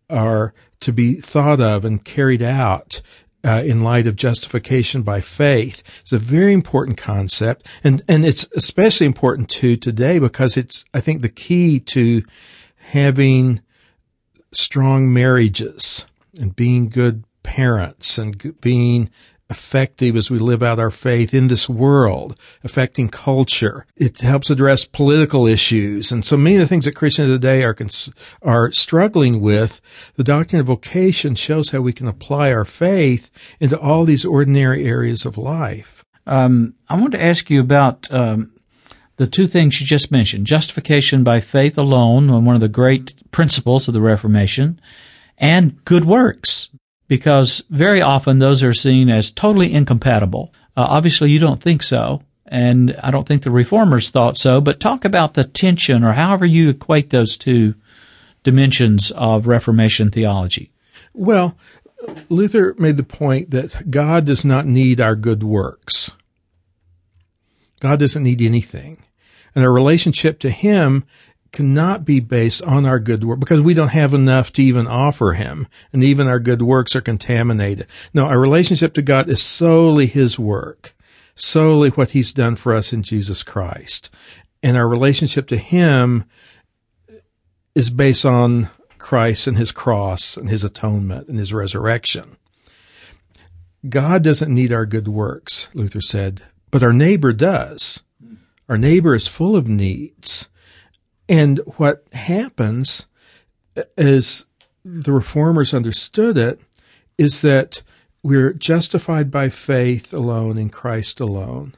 are 0.08 0.54
to 0.80 0.92
be 0.92 1.14
thought 1.14 1.60
of 1.60 1.84
and 1.84 2.04
carried 2.04 2.42
out 2.42 3.02
uh, 3.44 3.62
in 3.64 3.82
light 3.82 4.06
of 4.06 4.16
justification 4.16 5.02
by 5.02 5.20
faith. 5.20 5.82
It's 6.00 6.12
a 6.12 6.18
very 6.18 6.52
important 6.52 6.96
concept, 6.96 7.66
and 7.82 8.02
and 8.08 8.24
it's 8.24 8.48
especially 8.54 9.06
important 9.06 9.48
to 9.50 9.76
today 9.76 10.18
because 10.18 10.56
it's 10.56 10.84
I 10.94 11.00
think 11.00 11.22
the 11.22 11.28
key 11.28 11.80
to 11.80 12.22
having 12.76 13.60
strong 14.52 15.12
marriages 15.12 16.06
and 16.38 16.54
being 16.54 16.88
good 16.88 17.24
parents 17.42 18.18
and 18.18 18.60
being 18.60 19.10
effective 19.52 20.16
as 20.16 20.30
we 20.30 20.38
live 20.40 20.62
out 20.62 20.80
our 20.80 20.90
faith 20.90 21.32
in 21.32 21.46
this 21.46 21.68
world, 21.68 22.36
affecting 22.64 23.08
culture. 23.08 23.86
It 23.96 24.20
helps 24.20 24.50
address 24.50 24.84
political 24.84 25.46
issues. 25.46 26.10
And 26.10 26.24
so 26.24 26.36
many 26.36 26.56
of 26.56 26.60
the 26.60 26.66
things 26.66 26.86
that 26.86 26.96
Christians 26.96 27.28
today 27.28 27.62
are, 27.62 27.74
cons- 27.74 28.10
are 28.42 28.72
struggling 28.72 29.40
with, 29.40 29.80
the 30.16 30.24
doctrine 30.24 30.60
of 30.60 30.66
vocation 30.66 31.36
shows 31.36 31.70
how 31.70 31.80
we 31.80 31.92
can 31.92 32.08
apply 32.08 32.52
our 32.52 32.64
faith 32.64 33.30
into 33.60 33.78
all 33.78 34.04
these 34.04 34.24
ordinary 34.24 34.84
areas 34.84 35.24
of 35.24 35.38
life. 35.38 36.04
Um, 36.26 36.74
I 36.88 37.00
want 37.00 37.12
to 37.12 37.22
ask 37.22 37.50
you 37.50 37.60
about 37.60 38.08
um, 38.10 38.52
the 39.16 39.26
two 39.26 39.46
things 39.46 39.80
you 39.80 39.86
just 39.86 40.10
mentioned 40.10 40.46
justification 40.46 41.22
by 41.22 41.40
faith 41.40 41.78
alone, 41.78 42.44
one 42.44 42.54
of 42.54 42.60
the 42.60 42.68
great 42.68 43.14
principles 43.30 43.86
of 43.86 43.94
the 43.94 44.00
Reformation, 44.00 44.80
and 45.38 45.84
good 45.84 46.04
works 46.04 46.68
because 47.08 47.62
very 47.70 48.00
often 48.00 48.38
those 48.38 48.62
are 48.62 48.72
seen 48.72 49.10
as 49.10 49.30
totally 49.30 49.72
incompatible. 49.72 50.52
Uh, 50.76 50.86
obviously, 50.88 51.30
you 51.30 51.38
don't 51.38 51.62
think 51.62 51.82
so, 51.82 52.22
and 52.46 52.96
I 53.02 53.10
don't 53.10 53.26
think 53.26 53.42
the 53.42 53.50
reformers 53.50 54.10
thought 54.10 54.36
so. 54.36 54.60
But 54.60 54.80
talk 54.80 55.04
about 55.04 55.34
the 55.34 55.44
tension, 55.44 56.04
or 56.04 56.12
however 56.12 56.46
you 56.46 56.70
equate 56.70 57.10
those 57.10 57.36
two 57.36 57.74
dimensions 58.42 59.10
of 59.12 59.46
Reformation 59.46 60.10
theology. 60.10 60.70
Well, 61.14 61.56
Luther 62.28 62.74
made 62.78 62.96
the 62.96 63.02
point 63.02 63.50
that 63.50 63.90
God 63.90 64.24
does 64.24 64.44
not 64.44 64.66
need 64.66 65.00
our 65.00 65.14
good 65.14 65.42
works. 65.42 66.12
God 67.80 67.98
doesn't 67.98 68.22
need 68.22 68.42
anything. 68.42 68.96
And 69.54 69.64
our 69.64 69.72
relationship 69.72 70.38
to 70.40 70.50
Him 70.50 71.04
cannot 71.52 72.04
be 72.04 72.18
based 72.18 72.62
on 72.62 72.86
our 72.86 72.98
good 72.98 73.24
work 73.24 73.38
because 73.38 73.60
we 73.60 73.74
don't 73.74 73.88
have 73.88 74.14
enough 74.14 74.52
to 74.52 74.62
even 74.62 74.86
offer 74.86 75.34
him 75.34 75.68
and 75.92 76.02
even 76.02 76.26
our 76.26 76.40
good 76.40 76.62
works 76.62 76.96
are 76.96 77.00
contaminated. 77.00 77.86
No, 78.14 78.26
our 78.26 78.38
relationship 78.38 78.94
to 78.94 79.02
God 79.02 79.28
is 79.28 79.42
solely 79.42 80.06
his 80.06 80.38
work, 80.38 80.94
solely 81.34 81.90
what 81.90 82.10
he's 82.10 82.32
done 82.32 82.56
for 82.56 82.74
us 82.74 82.92
in 82.92 83.02
Jesus 83.02 83.42
Christ. 83.42 84.10
And 84.62 84.76
our 84.76 84.88
relationship 84.88 85.46
to 85.48 85.56
him 85.56 86.24
is 87.74 87.90
based 87.90 88.24
on 88.24 88.70
Christ 88.98 89.46
and 89.46 89.58
his 89.58 89.72
cross 89.72 90.36
and 90.36 90.48
his 90.48 90.64
atonement 90.64 91.28
and 91.28 91.38
his 91.38 91.52
resurrection. 91.52 92.36
God 93.88 94.22
doesn't 94.22 94.54
need 94.54 94.72
our 94.72 94.86
good 94.86 95.08
works, 95.08 95.68
Luther 95.74 96.00
said, 96.00 96.42
but 96.70 96.82
our 96.84 96.92
neighbor 96.92 97.32
does. 97.32 98.04
Our 98.68 98.78
neighbor 98.78 99.14
is 99.14 99.26
full 99.26 99.56
of 99.56 99.68
needs. 99.68 100.48
And 101.32 101.60
what 101.78 102.04
happens 102.12 103.06
as 103.96 104.44
the 104.84 105.12
reformers 105.12 105.72
understood 105.72 106.36
it 106.36 106.60
is 107.16 107.40
that 107.40 107.82
we're 108.22 108.52
justified 108.52 109.30
by 109.30 109.48
faith 109.48 110.12
alone 110.12 110.58
in 110.58 110.68
Christ 110.68 111.20
alone. 111.20 111.74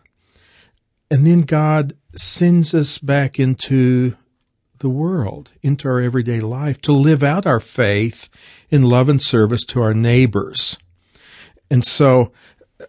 And 1.09 1.25
then 1.25 1.43
God 1.43 1.95
sends 2.17 2.75
us 2.75 2.99
back 2.99 3.39
into 3.39 4.17
the 4.79 4.89
world, 4.89 5.53
into 5.63 5.87
our 5.87 6.01
everyday 6.01 6.41
life, 6.41 6.81
to 6.81 6.93
live 6.93 7.23
out 7.23 7.47
our 7.47 7.61
faith 7.61 8.29
in 8.71 8.83
love 8.83 9.09
and 9.09 9.23
service 9.23 9.63
to 9.67 9.81
our 9.81 9.95
neighbors. 9.95 10.79
And 11.71 11.85
so, 11.85 12.33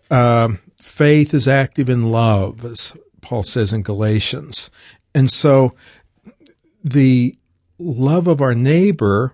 uh, 0.10 0.54
faith 0.82 1.32
is 1.32 1.48
active 1.48 1.92
in 1.92 2.10
love, 2.10 2.66
as 2.66 2.98
Paul 3.22 3.44
says 3.44 3.72
in 3.72 3.84
Galatians. 3.84 4.72
And 5.14 5.30
so, 5.30 5.76
the 6.86 7.36
love 7.80 8.28
of 8.28 8.42
our 8.42 8.54
neighbor, 8.54 9.34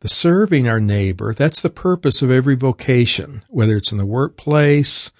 the 0.00 0.08
serving 0.08 0.68
our 0.68 0.80
neighbor, 0.80 1.32
that's 1.32 1.62
the 1.62 1.70
purpose 1.70 2.22
of 2.22 2.30
every 2.30 2.56
vocation, 2.56 3.44
whether 3.48 3.76
it's 3.76 3.92
in 3.92 3.98
the 3.98 4.04
workplace, 4.04 5.12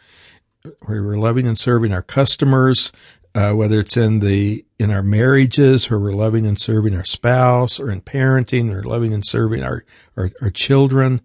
where 0.81 1.03
we're 1.05 1.17
loving 1.17 1.47
and 1.47 1.57
serving 1.57 1.93
our 1.93 2.03
customers, 2.03 2.91
uh, 3.37 3.53
whether 3.53 3.79
it's 3.79 3.97
in 3.97 4.19
the 4.19 4.65
in 4.81 4.91
our 4.91 5.05
marriages, 5.05 5.89
where 5.89 6.01
we're 6.01 6.13
loving 6.13 6.45
and 6.45 6.61
serving 6.61 6.97
our 6.97 7.05
spouse, 7.05 7.79
or 7.79 7.89
in 7.89 8.01
parenting, 8.01 8.75
or 8.75 8.83
loving 8.83 9.15
and 9.15 9.25
serving 9.25 9.63
our 9.63 9.85
our, 10.17 10.33
our 10.43 10.51
children. 10.51 11.21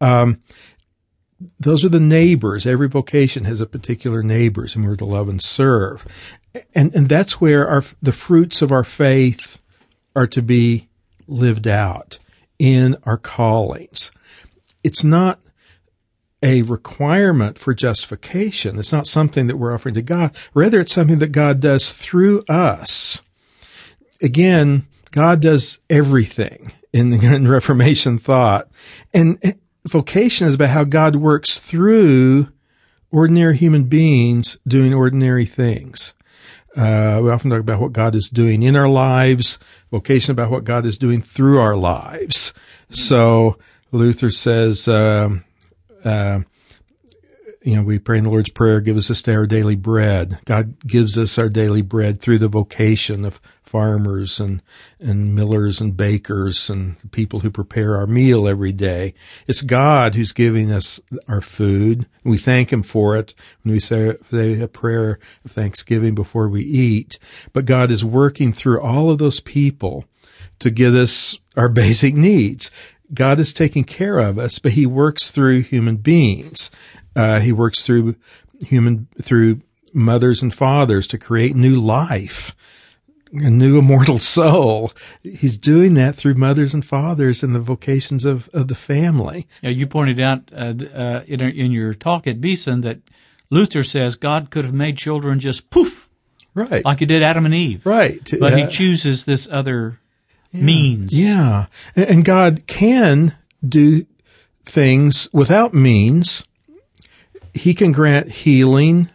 Um, 0.00 0.40
those 1.60 1.84
are 1.84 1.90
the 1.90 2.00
neighbors. 2.00 2.66
Every 2.66 2.88
vocation 2.88 3.44
has 3.44 3.60
a 3.60 3.66
particular 3.66 4.22
neighbors, 4.22 4.74
and 4.74 4.86
we're 4.86 4.96
to 4.96 5.04
love 5.04 5.28
and 5.28 5.42
serve 5.42 6.06
and 6.74 6.94
and 6.94 7.08
that's 7.08 7.40
where 7.40 7.66
our 7.68 7.84
the 8.02 8.12
fruits 8.12 8.62
of 8.62 8.72
our 8.72 8.84
faith 8.84 9.60
are 10.14 10.26
to 10.28 10.42
be 10.42 10.88
lived 11.26 11.66
out 11.66 12.18
in 12.58 12.96
our 13.04 13.16
callings. 13.16 14.12
It's 14.82 15.02
not 15.02 15.40
a 16.42 16.62
requirement 16.62 17.58
for 17.58 17.72
justification. 17.72 18.78
It's 18.78 18.92
not 18.92 19.06
something 19.06 19.46
that 19.46 19.56
we're 19.56 19.74
offering 19.74 19.94
to 19.94 20.02
God. 20.02 20.36
Rather, 20.52 20.78
it's 20.78 20.92
something 20.92 21.18
that 21.18 21.32
God 21.32 21.58
does 21.58 21.90
through 21.90 22.44
us. 22.48 23.22
Again, 24.20 24.86
God 25.10 25.40
does 25.40 25.80
everything 25.88 26.72
in, 26.92 27.12
in 27.24 27.48
Reformation 27.48 28.18
thought. 28.18 28.68
And 29.14 29.58
vocation 29.86 30.46
is 30.46 30.54
about 30.54 30.70
how 30.70 30.84
God 30.84 31.16
works 31.16 31.58
through 31.58 32.48
ordinary 33.10 33.56
human 33.56 33.84
beings 33.84 34.58
doing 34.66 34.92
ordinary 34.92 35.46
things. 35.46 36.14
Uh, 36.76 37.20
we 37.22 37.30
often 37.30 37.50
talk 37.50 37.60
about 37.60 37.80
what 37.80 37.92
God 37.92 38.14
is 38.14 38.28
doing 38.28 38.62
in 38.62 38.74
our 38.74 38.88
lives, 38.88 39.58
vocation 39.90 40.32
about 40.32 40.50
what 40.50 40.64
God 40.64 40.84
is 40.84 40.98
doing 40.98 41.22
through 41.22 41.58
our 41.58 41.76
lives. 41.76 42.52
So 42.90 43.58
Luther 43.92 44.30
says, 44.30 44.88
um, 44.88 45.44
uh, 46.04 46.40
you 47.64 47.76
know, 47.76 47.82
we 47.82 47.98
pray 47.98 48.18
in 48.18 48.24
the 48.24 48.30
Lord's 48.30 48.50
Prayer, 48.50 48.78
give 48.80 48.98
us 48.98 49.08
this 49.08 49.22
day 49.22 49.34
our 49.34 49.46
daily 49.46 49.74
bread. 49.74 50.38
God 50.44 50.86
gives 50.86 51.16
us 51.16 51.38
our 51.38 51.48
daily 51.48 51.80
bread 51.80 52.20
through 52.20 52.38
the 52.38 52.48
vocation 52.48 53.24
of 53.24 53.40
farmers 53.62 54.38
and, 54.38 54.62
and 55.00 55.34
millers 55.34 55.80
and 55.80 55.96
bakers 55.96 56.68
and 56.68 56.96
the 56.98 57.08
people 57.08 57.40
who 57.40 57.50
prepare 57.50 57.96
our 57.96 58.06
meal 58.06 58.46
every 58.46 58.70
day. 58.70 59.14
It's 59.46 59.62
God 59.62 60.14
who's 60.14 60.30
giving 60.30 60.70
us 60.70 61.00
our 61.26 61.40
food. 61.40 62.06
We 62.22 62.36
thank 62.36 62.70
Him 62.70 62.82
for 62.82 63.16
it 63.16 63.34
when 63.62 63.72
we 63.72 63.80
say, 63.80 64.14
say 64.30 64.60
a 64.60 64.68
prayer 64.68 65.18
of 65.42 65.50
thanksgiving 65.50 66.14
before 66.14 66.48
we 66.48 66.62
eat. 66.62 67.18
But 67.54 67.64
God 67.64 67.90
is 67.90 68.04
working 68.04 68.52
through 68.52 68.82
all 68.82 69.10
of 69.10 69.16
those 69.16 69.40
people 69.40 70.04
to 70.58 70.70
give 70.70 70.94
us 70.94 71.38
our 71.56 71.68
basic 71.70 72.14
needs. 72.14 72.70
God 73.12 73.38
is 73.38 73.52
taking 73.52 73.84
care 73.84 74.18
of 74.18 74.38
us, 74.38 74.58
but 74.58 74.72
He 74.72 74.86
works 74.86 75.30
through 75.30 75.62
human 75.62 75.96
beings. 75.96 76.70
Uh, 77.16 77.40
he 77.40 77.52
works 77.52 77.84
through 77.84 78.16
human 78.64 79.08
through 79.20 79.60
mothers 79.92 80.42
and 80.42 80.52
fathers 80.52 81.06
to 81.06 81.18
create 81.18 81.54
new 81.54 81.80
life, 81.80 82.54
a 83.32 83.50
new 83.50 83.78
immortal 83.78 84.18
soul. 84.36 84.92
He's 85.22 85.56
doing 85.56 85.94
that 85.94 86.16
through 86.16 86.34
mothers 86.34 86.74
and 86.74 86.84
fathers 86.84 87.42
and 87.42 87.54
the 87.54 87.60
vocations 87.60 88.24
of, 88.24 88.48
of 88.52 88.68
the 88.68 88.74
family. 88.74 89.46
Now, 89.62 89.70
you 89.70 89.86
pointed 89.86 90.20
out 90.20 90.50
uh, 90.52 90.74
uh, 90.92 91.22
in, 91.26 91.40
in 91.40 91.72
your 91.72 91.94
talk 91.94 92.26
at 92.26 92.40
Beeson 92.40 92.80
that 92.82 92.98
Luther 93.50 93.84
says 93.84 94.16
God 94.16 94.50
could 94.50 94.64
have 94.64 94.74
made 94.74 94.98
children 94.98 95.38
just 95.38 95.70
poof, 95.70 96.10
right, 96.54 96.84
like 96.84 96.98
He 96.98 97.06
did 97.06 97.22
Adam 97.22 97.44
and 97.44 97.54
Eve, 97.54 97.86
right, 97.86 98.20
but 98.38 98.58
He 98.58 98.66
chooses 98.66 99.24
this 99.24 99.48
other 99.50 100.00
yeah. 100.50 100.62
means. 100.62 101.18
Yeah, 101.18 101.66
and 101.94 102.24
God 102.24 102.64
can 102.66 103.36
do 103.66 104.06
things 104.64 105.28
without 105.32 105.74
means 105.74 106.44
he 107.54 107.72
can 107.72 107.92
grant 107.92 108.30
healing 108.30 109.08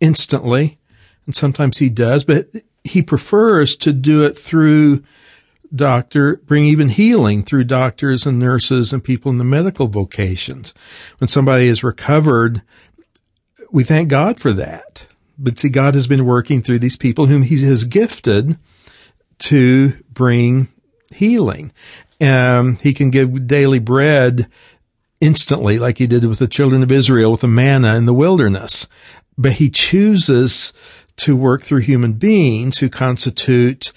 instantly, 0.00 0.78
and 1.26 1.34
sometimes 1.34 1.78
he 1.78 1.88
does, 1.88 2.24
but 2.24 2.48
he 2.84 3.02
prefers 3.02 3.76
to 3.76 3.92
do 3.92 4.24
it 4.24 4.38
through 4.38 5.02
doctor, 5.74 6.36
bring 6.36 6.64
even 6.64 6.88
healing 6.88 7.42
through 7.42 7.64
doctors 7.64 8.26
and 8.26 8.38
nurses 8.38 8.92
and 8.92 9.04
people 9.04 9.30
in 9.30 9.38
the 9.38 9.44
medical 9.44 9.88
vocations. 9.88 10.72
When 11.18 11.28
somebody 11.28 11.66
is 11.66 11.84
recovered, 11.84 12.62
we 13.70 13.84
thank 13.84 14.08
God 14.08 14.40
for 14.40 14.52
that. 14.52 15.06
But 15.38 15.58
see, 15.58 15.68
God 15.68 15.94
has 15.94 16.06
been 16.06 16.24
working 16.24 16.62
through 16.62 16.80
these 16.80 16.96
people 16.96 17.26
whom 17.26 17.42
he 17.42 17.62
has 17.64 17.84
gifted 17.84 18.56
to 19.40 19.92
bring 20.12 20.68
healing. 21.14 21.72
Um, 22.20 22.76
he 22.76 22.92
can 22.92 23.10
give 23.10 23.46
daily 23.46 23.78
bread 23.78 24.48
instantly, 25.20 25.78
like 25.78 25.98
he 25.98 26.06
did 26.06 26.24
with 26.24 26.38
the 26.38 26.48
children 26.48 26.82
of 26.82 26.92
Israel 26.92 27.32
with 27.32 27.40
the 27.42 27.48
manna 27.48 27.96
in 27.96 28.06
the 28.06 28.14
wilderness. 28.14 28.88
But 29.36 29.52
he 29.52 29.70
chooses 29.70 30.72
to 31.16 31.36
work 31.36 31.62
through 31.62 31.80
human 31.80 32.14
beings 32.14 32.78
who 32.78 32.88
constitute 32.88 33.92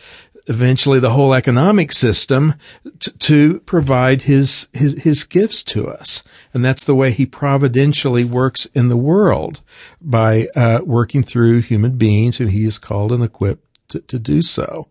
eventually 0.47 0.99
the 0.99 1.11
whole 1.11 1.33
economic 1.33 1.91
system 1.91 2.55
t- 2.99 3.11
to 3.11 3.59
provide 3.61 4.23
his, 4.23 4.67
his, 4.73 5.01
his 5.03 5.23
gifts 5.23 5.63
to 5.63 5.87
us. 5.87 6.23
And 6.53 6.65
that's 6.65 6.83
the 6.83 6.95
way 6.95 7.11
he 7.11 7.25
providentially 7.25 8.25
works 8.25 8.65
in 8.67 8.89
the 8.89 8.97
world 8.97 9.61
by 10.01 10.47
uh, 10.55 10.81
working 10.83 11.23
through 11.23 11.61
human 11.61 11.97
beings 11.97 12.37
who 12.37 12.47
he 12.47 12.65
is 12.65 12.79
called 12.79 13.11
and 13.11 13.23
equipped 13.23 13.65
to, 13.89 13.99
to 14.01 14.19
do 14.19 14.41
so. 14.41 14.87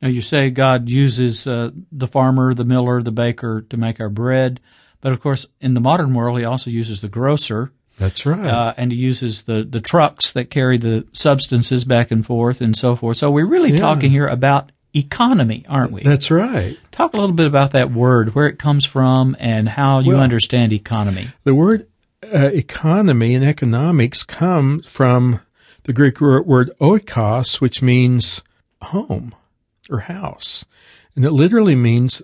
Now 0.00 0.08
you 0.08 0.20
say 0.20 0.50
God 0.50 0.88
uses 0.88 1.46
uh, 1.46 1.70
the 1.90 2.08
farmer, 2.08 2.54
the 2.54 2.64
miller, 2.64 3.02
the 3.02 3.12
baker 3.12 3.64
to 3.70 3.76
make 3.76 4.00
our 4.00 4.10
bread, 4.10 4.60
but 5.02 5.12
of 5.12 5.20
course, 5.20 5.46
in 5.60 5.74
the 5.74 5.80
modern 5.80 6.14
world, 6.14 6.38
He 6.38 6.44
also 6.46 6.70
uses 6.70 7.02
the 7.02 7.08
grocer. 7.10 7.70
That's 7.98 8.24
right. 8.24 8.46
Uh, 8.46 8.72
and 8.78 8.90
he 8.90 8.96
uses 8.96 9.42
the, 9.42 9.62
the 9.68 9.80
trucks 9.80 10.32
that 10.32 10.46
carry 10.50 10.78
the 10.78 11.06
substances 11.12 11.84
back 11.84 12.10
and 12.10 12.24
forth 12.24 12.62
and 12.62 12.74
so 12.74 12.96
forth. 12.96 13.18
So 13.18 13.30
we're 13.30 13.44
really 13.46 13.72
Yeah. 13.74 13.80
talking 13.80 14.10
here 14.10 14.26
about 14.26 14.72
economy, 14.96 15.64
aren't 15.68 15.92
we? 15.92 16.02
That's 16.02 16.30
right. 16.30 16.78
Talk 16.90 17.12
a 17.12 17.18
little 17.18 17.36
bit 17.36 17.46
about 17.46 17.72
that 17.72 17.92
word, 17.92 18.34
where 18.34 18.46
it 18.46 18.58
comes 18.58 18.86
from, 18.86 19.36
and 19.38 19.68
how 19.68 20.00
you 20.00 20.12
Well- 20.12 20.22
understand 20.22 20.72
economy. 20.72 21.28
The 21.44 21.54
word 21.54 21.86
uh, 22.34 22.50
economy 22.54 23.34
and 23.34 23.44
economics 23.44 24.22
come 24.22 24.80
from 24.82 25.40
the 25.84 25.92
Greek 25.92 26.20
word 26.20 26.70
oikos, 26.80 27.60
which 27.60 27.82
means 27.82 28.42
home 28.80 29.34
or 29.90 30.00
house. 30.00 30.64
And 31.14 31.24
it 31.24 31.32
literally 31.32 31.74
means, 31.74 32.22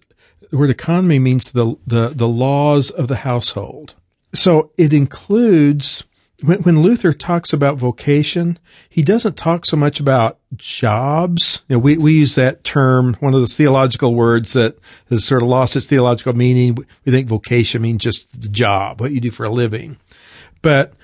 the 0.50 0.58
word 0.58 0.70
economy 0.70 1.18
means 1.18 1.52
the, 1.52 1.76
the, 1.86 2.08
the 2.08 2.28
laws 2.28 2.90
of 2.90 3.08
the 3.08 3.16
household. 3.16 3.94
So 4.34 4.72
it 4.76 4.92
includes, 4.92 6.04
when, 6.42 6.62
when 6.62 6.82
Luther 6.82 7.12
talks 7.12 7.52
about 7.52 7.78
vocation, 7.78 8.58
he 8.88 9.02
doesn't 9.02 9.36
talk 9.36 9.66
so 9.66 9.76
much 9.76 10.00
about 10.00 10.38
jobs. 10.56 11.64
You 11.68 11.76
know, 11.76 11.80
we, 11.80 11.96
we 11.96 12.12
use 12.12 12.34
that 12.34 12.64
term, 12.64 13.14
one 13.20 13.34
of 13.34 13.40
those 13.40 13.56
theological 13.56 14.14
words 14.14 14.52
that 14.52 14.78
has 15.10 15.24
sort 15.24 15.42
of 15.42 15.48
lost 15.48 15.76
its 15.76 15.86
theological 15.86 16.34
meaning. 16.34 16.76
We 17.04 17.12
think 17.12 17.28
vocation 17.28 17.82
means 17.82 18.02
just 18.02 18.40
the 18.40 18.48
job, 18.48 19.00
what 19.00 19.12
you 19.12 19.20
do 19.20 19.30
for 19.30 19.44
a 19.44 19.50
living. 19.50 19.98
But 20.62 20.94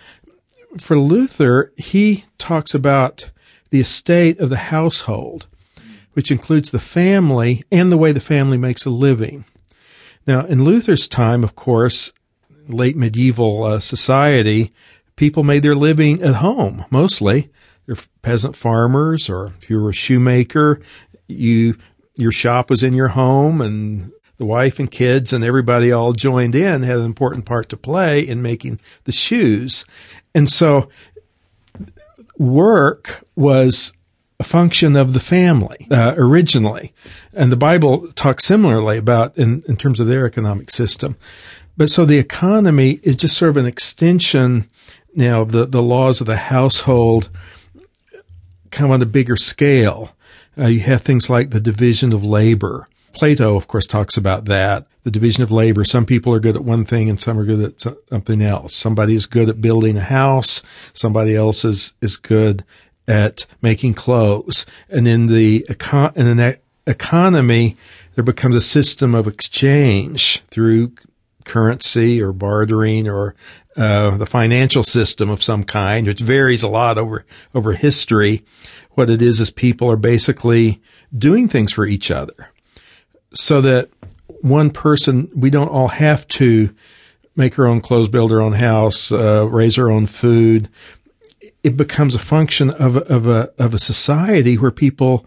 for 0.78 0.98
Luther, 0.98 1.72
he 1.76 2.24
talks 2.38 2.74
about 2.74 3.30
the 3.70 3.80
estate 3.80 4.38
of 4.38 4.50
the 4.50 4.56
household, 4.56 5.46
which 6.14 6.30
includes 6.30 6.71
the 6.71 6.80
family 6.80 7.62
and 7.71 7.92
the 7.92 7.99
way 7.99 8.12
the 8.12 8.21
family 8.21 8.56
makes 8.56 8.87
a 8.87 8.90
living. 8.90 9.44
Now, 10.26 10.47
in 10.47 10.64
Luther's 10.64 11.06
time, 11.06 11.44
of 11.44 11.54
course, 11.54 12.12
late 12.66 12.97
medieval 12.97 13.62
uh, 13.64 13.80
society, 13.80 14.73
people 15.16 15.44
made 15.44 15.62
their 15.62 15.75
living 15.75 16.23
at 16.23 16.37
home 16.37 16.87
mostly. 16.90 17.50
They're 17.87 17.97
peasant 18.23 18.56
farmers, 18.56 19.28
or 19.28 19.52
if 19.61 19.68
you 19.68 19.78
were 19.78 19.90
a 19.90 19.94
shoemaker, 19.94 20.80
you 21.28 21.76
your 22.16 22.33
shop 22.33 22.71
was 22.71 22.83
in 22.83 22.94
your 22.94 23.09
home, 23.09 23.61
and 23.61 24.12
the 24.37 24.47
wife 24.47 24.78
and 24.78 24.90
kids 24.90 25.33
and 25.33 25.44
everybody 25.44 25.92
all 25.92 26.12
joined 26.12 26.54
in 26.54 26.83
had 26.83 26.99
an 26.99 27.04
important 27.04 27.44
part 27.44 27.68
to 27.68 27.76
play 27.76 28.21
in 28.21 28.42
making 28.42 28.80
the 29.04 29.12
shoes. 29.12 29.85
And 30.35 30.49
so 30.49 30.88
work 32.37 33.25
was 33.37 33.92
a 34.40 34.44
function 34.44 34.96
of 34.96 35.12
the 35.12 35.20
family 35.20 35.86
uh, 35.90 36.14
originally, 36.16 36.92
and 37.32 37.52
the 37.52 37.56
Bible 37.56 38.10
talks 38.12 38.44
similarly 38.44 38.98
about 38.98 39.36
in, 39.38 39.62
in 39.68 39.76
terms 39.76 40.00
of 40.00 40.06
their 40.06 40.26
economic 40.26 40.70
system. 40.70 41.16
But 41.76 41.90
so 41.90 42.04
the 42.04 42.18
economy 42.18 43.00
is 43.02 43.16
just 43.16 43.36
sort 43.36 43.50
of 43.50 43.56
an 43.56 43.66
extension 43.66 44.68
now 45.14 45.42
of 45.42 45.52
the, 45.52 45.66
the 45.66 45.82
laws 45.82 46.20
of 46.20 46.26
the 46.26 46.36
household, 46.36 47.30
kind 48.70 48.86
of 48.86 48.92
on 48.92 49.02
a 49.02 49.06
bigger 49.06 49.36
scale. 49.36 50.14
Uh, 50.58 50.66
you 50.66 50.80
have 50.80 51.02
things 51.02 51.28
like 51.30 51.50
the 51.50 51.60
division 51.60 52.12
of 52.12 52.24
labor. 52.24 52.88
Plato, 53.12 53.56
of 53.56 53.68
course, 53.68 53.86
talks 53.86 54.16
about 54.16 54.46
that. 54.46 54.86
The 55.04 55.10
division 55.10 55.42
of 55.42 55.52
labor. 55.52 55.84
Some 55.84 56.06
people 56.06 56.32
are 56.32 56.40
good 56.40 56.56
at 56.56 56.64
one 56.64 56.84
thing 56.84 57.08
and 57.08 57.20
some 57.20 57.38
are 57.38 57.44
good 57.44 57.60
at 57.60 57.80
something 58.08 58.42
else. 58.42 58.74
Somebody 58.74 59.14
is 59.14 59.26
good 59.26 59.48
at 59.48 59.60
building 59.60 59.96
a 59.96 60.02
house. 60.02 60.62
Somebody 60.92 61.36
else 61.36 61.64
is, 61.64 61.92
is 62.00 62.16
good 62.16 62.64
at 63.06 63.46
making 63.61 63.94
clothes. 63.94 64.66
And 64.88 65.06
in 65.06 65.26
the 65.26 65.66
econ- 65.68 66.16
in 66.16 66.26
an 66.26 66.56
economy, 66.87 67.76
there 68.14 68.25
becomes 68.25 68.54
a 68.54 68.61
system 68.61 69.14
of 69.14 69.26
exchange 69.26 70.42
through 70.50 70.92
currency 71.44 72.23
or 72.23 72.32
bartering 72.32 73.08
or 73.08 73.34
uh, 73.76 74.16
the 74.16 74.26
financial 74.26 74.84
system 74.84 75.28
of 75.28 75.42
some 75.42 75.64
kind, 75.64 76.06
which 76.06 76.20
varies 76.20 76.62
a 76.62 76.68
lot 76.68 76.96
over 76.99 77.26
over 77.54 77.73
history. 77.73 78.44
What 78.92 79.11
it 79.11 79.20
is 79.20 79.40
is 79.40 79.50
people 79.50 79.90
are 79.90 79.96
basically 79.96 80.81
doing 81.16 81.48
things 81.48 81.72
for 81.72 81.85
each 81.85 82.11
other, 82.11 82.50
so 83.33 83.61
that 83.61 83.90
one 84.40 84.70
person 84.70 85.28
we 85.35 85.50
don't 85.50 85.68
all 85.68 85.88
have 85.88 86.26
to 86.28 86.74
make 87.37 87.59
our 87.59 87.66
own 87.66 87.81
clothes, 87.81 88.09
build 88.09 88.31
our 88.31 88.40
own 88.40 88.52
house, 88.52 89.11
uh, 89.11 89.46
raise 89.48 89.76
our 89.76 89.90
own 89.90 90.07
food. 90.07 90.68
It 91.64 91.77
becomes 91.77 92.14
a 92.14 92.20
function 92.20 92.70
of 92.70 92.96
a, 92.96 93.00
of 93.12 93.27
a 93.27 93.53
of 93.59 93.74
a 93.74 93.81
society 93.81 94.57
where 94.57 94.70
people 94.70 95.27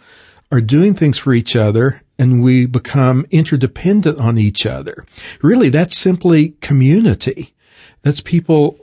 are 0.51 0.61
doing 0.61 0.93
things 0.93 1.17
for 1.17 1.33
each 1.33 1.55
other 1.55 2.01
and 2.17 2.41
we 2.41 2.65
become 2.65 3.25
interdependent 3.31 4.19
on 4.19 4.37
each 4.37 4.65
other. 4.65 5.05
Really, 5.41 5.69
that's 5.69 5.97
simply 5.97 6.51
community. 6.61 7.53
That's 8.01 8.21
people 8.21 8.79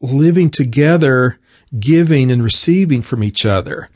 living 0.00 0.50
together, 0.50 1.38
giving 1.78 2.30
and 2.30 2.42
receiving 2.42 3.02
from 3.02 3.22
each 3.22 3.46
other. 3.46 3.88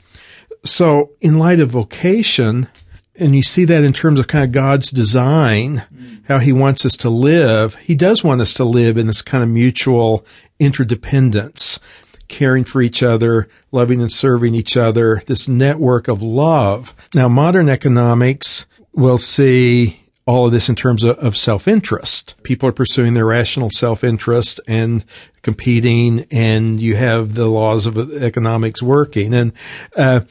So 0.65 1.13
in 1.21 1.39
light 1.39 1.61
of 1.61 1.71
vocation, 1.71 2.69
and 3.17 3.35
you 3.35 3.43
see 3.43 3.65
that 3.65 3.85
in 3.85 3.93
terms 3.93 4.19
of 4.19 4.27
kind 4.27 4.45
of 4.45 4.53
God's 4.53 4.91
design, 4.91 5.85
mm. 5.93 6.25
how 6.27 6.39
he 6.39 6.53
wants 6.53 6.85
us 6.85 6.97
to 6.99 7.11
live, 7.11 7.77
he 7.77 7.95
does 7.95 8.23
want 8.23 8.41
us 8.41 8.53
to 8.55 8.65
live 8.65 8.97
in 8.97 9.07
this 9.07 9.23
kind 9.23 9.43
of 9.43 9.51
mutual 9.51 10.25
interdependence, 10.59 11.81
caring 12.29 12.65
for 12.65 12.83
each 12.83 13.03
other, 13.03 13.49
loving 13.73 14.01
and 14.01 14.13
serving 14.13 14.55
each 14.55 14.77
other, 14.77 15.23
this 15.27 15.49
network 15.49 16.09
of 16.09 16.23
love. 16.23 16.95
Now, 17.15 17.29
modern 17.29 17.69
economics 17.69 18.67
will 18.93 19.19
see 19.19 20.03
all 20.27 20.47
of 20.47 20.53
this 20.53 20.69
in 20.69 20.75
terms 20.75 21.05
of, 21.05 21.17
of 21.19 21.37
self-interest. 21.37 22.35
People 22.43 22.69
are 22.69 22.73
pursuing 22.73 23.15
their 23.15 23.27
rational 23.27 23.71
self-interest 23.71 24.61
and 24.67 25.05
competing, 25.43 26.27
and 26.33 26.81
you 26.81 26.97
have 26.97 27.35
the 27.35 27.47
laws 27.47 27.87
of 27.87 27.97
economics 28.21 28.83
working. 28.83 29.33
And 29.33 29.53
uh, 29.97 30.23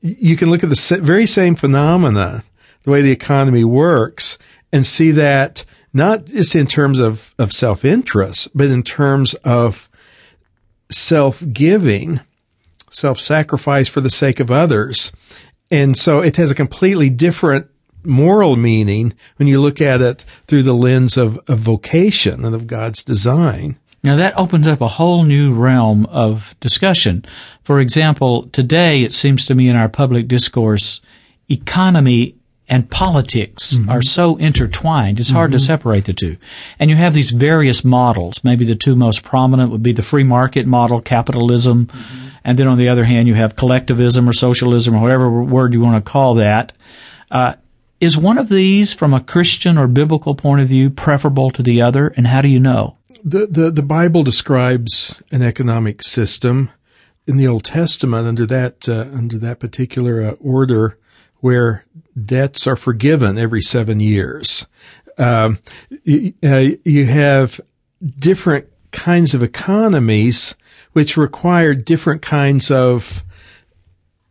you 0.00 0.36
can 0.36 0.50
look 0.50 0.64
at 0.64 0.70
the 0.70 1.00
very 1.02 1.26
same 1.26 1.54
phenomena, 1.54 2.44
the 2.84 2.90
way 2.90 3.02
the 3.02 3.10
economy 3.10 3.64
works, 3.64 4.38
and 4.72 4.86
see 4.86 5.10
that 5.10 5.66
not 5.92 6.24
just 6.24 6.56
in 6.56 6.66
terms 6.66 6.98
of, 6.98 7.34
of 7.38 7.52
self-interest, 7.52 8.56
but 8.56 8.68
in 8.68 8.82
terms 8.82 9.34
of 9.44 9.90
self-giving, 10.92 12.20
self-sacrifice 12.90 13.88
for 13.88 14.00
the 14.00 14.10
sake 14.10 14.40
of 14.40 14.50
others. 14.50 15.12
And 15.70 15.96
so 15.96 16.20
it 16.20 16.36
has 16.36 16.50
a 16.50 16.54
completely 16.54 17.10
different 17.10 17.66
moral 18.04 18.56
meaning 18.56 19.14
when 19.36 19.48
you 19.48 19.60
look 19.60 19.80
at 19.80 20.00
it 20.00 20.24
through 20.46 20.62
the 20.64 20.74
lens 20.74 21.16
of, 21.16 21.38
of 21.48 21.58
vocation 21.58 22.44
and 22.44 22.54
of 22.54 22.66
God's 22.66 23.02
design. 23.02 23.78
Now 24.04 24.16
that 24.16 24.36
opens 24.36 24.66
up 24.66 24.80
a 24.80 24.88
whole 24.88 25.22
new 25.24 25.54
realm 25.54 26.06
of 26.06 26.56
discussion. 26.58 27.24
For 27.62 27.78
example, 27.78 28.48
today 28.48 29.04
it 29.04 29.12
seems 29.12 29.44
to 29.46 29.54
me 29.54 29.68
in 29.68 29.76
our 29.76 29.88
public 29.88 30.26
discourse, 30.26 31.00
economy 31.48 32.36
and 32.72 32.88
politics 32.88 33.76
are 33.86 34.00
so 34.00 34.38
intertwined. 34.38 35.20
It's 35.20 35.28
hard 35.28 35.52
to 35.52 35.58
separate 35.58 36.06
the 36.06 36.14
two. 36.14 36.38
And 36.78 36.88
you 36.88 36.96
have 36.96 37.12
these 37.12 37.30
various 37.30 37.84
models. 37.84 38.42
Maybe 38.42 38.64
the 38.64 38.74
two 38.74 38.96
most 38.96 39.22
prominent 39.22 39.70
would 39.70 39.82
be 39.82 39.92
the 39.92 40.02
free 40.02 40.24
market 40.24 40.66
model, 40.66 41.02
capitalism. 41.02 41.90
And 42.42 42.58
then 42.58 42.66
on 42.66 42.78
the 42.78 42.88
other 42.88 43.04
hand, 43.04 43.28
you 43.28 43.34
have 43.34 43.56
collectivism 43.56 44.26
or 44.26 44.32
socialism 44.32 44.94
or 44.94 45.02
whatever 45.02 45.30
word 45.30 45.74
you 45.74 45.82
want 45.82 46.02
to 46.02 46.10
call 46.10 46.34
that. 46.36 46.72
Uh, 47.30 47.56
is 48.00 48.16
one 48.16 48.38
of 48.38 48.48
these, 48.48 48.94
from 48.94 49.12
a 49.12 49.20
Christian 49.20 49.76
or 49.76 49.86
biblical 49.86 50.34
point 50.34 50.62
of 50.62 50.68
view, 50.68 50.88
preferable 50.88 51.50
to 51.50 51.62
the 51.62 51.82
other? 51.82 52.08
And 52.16 52.26
how 52.26 52.40
do 52.40 52.48
you 52.48 52.58
know? 52.58 52.96
The, 53.22 53.48
the, 53.48 53.70
the 53.70 53.82
Bible 53.82 54.22
describes 54.22 55.22
an 55.30 55.42
economic 55.42 56.02
system 56.02 56.70
in 57.26 57.36
the 57.36 57.46
Old 57.46 57.64
Testament 57.64 58.26
under 58.26 58.46
that, 58.46 58.88
uh, 58.88 59.08
under 59.12 59.36
that 59.40 59.60
particular 59.60 60.22
uh, 60.22 60.30
order 60.40 60.96
where 61.40 61.84
debts 62.20 62.66
are 62.66 62.76
forgiven 62.76 63.38
every 63.38 63.60
seven 63.60 64.00
years. 64.00 64.66
Um, 65.18 65.58
you, 66.04 66.32
uh, 66.42 66.70
you 66.84 67.06
have 67.06 67.60
different 68.18 68.68
kinds 68.90 69.34
of 69.34 69.42
economies 69.42 70.56
which 70.92 71.16
require 71.16 71.74
different 71.74 72.22
kinds 72.22 72.70
of 72.70 73.24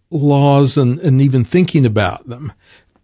laws 0.09 0.77
and, 0.77 0.99
and 0.99 1.21
even 1.21 1.43
thinking 1.43 1.85
about 1.85 2.27
them. 2.27 2.53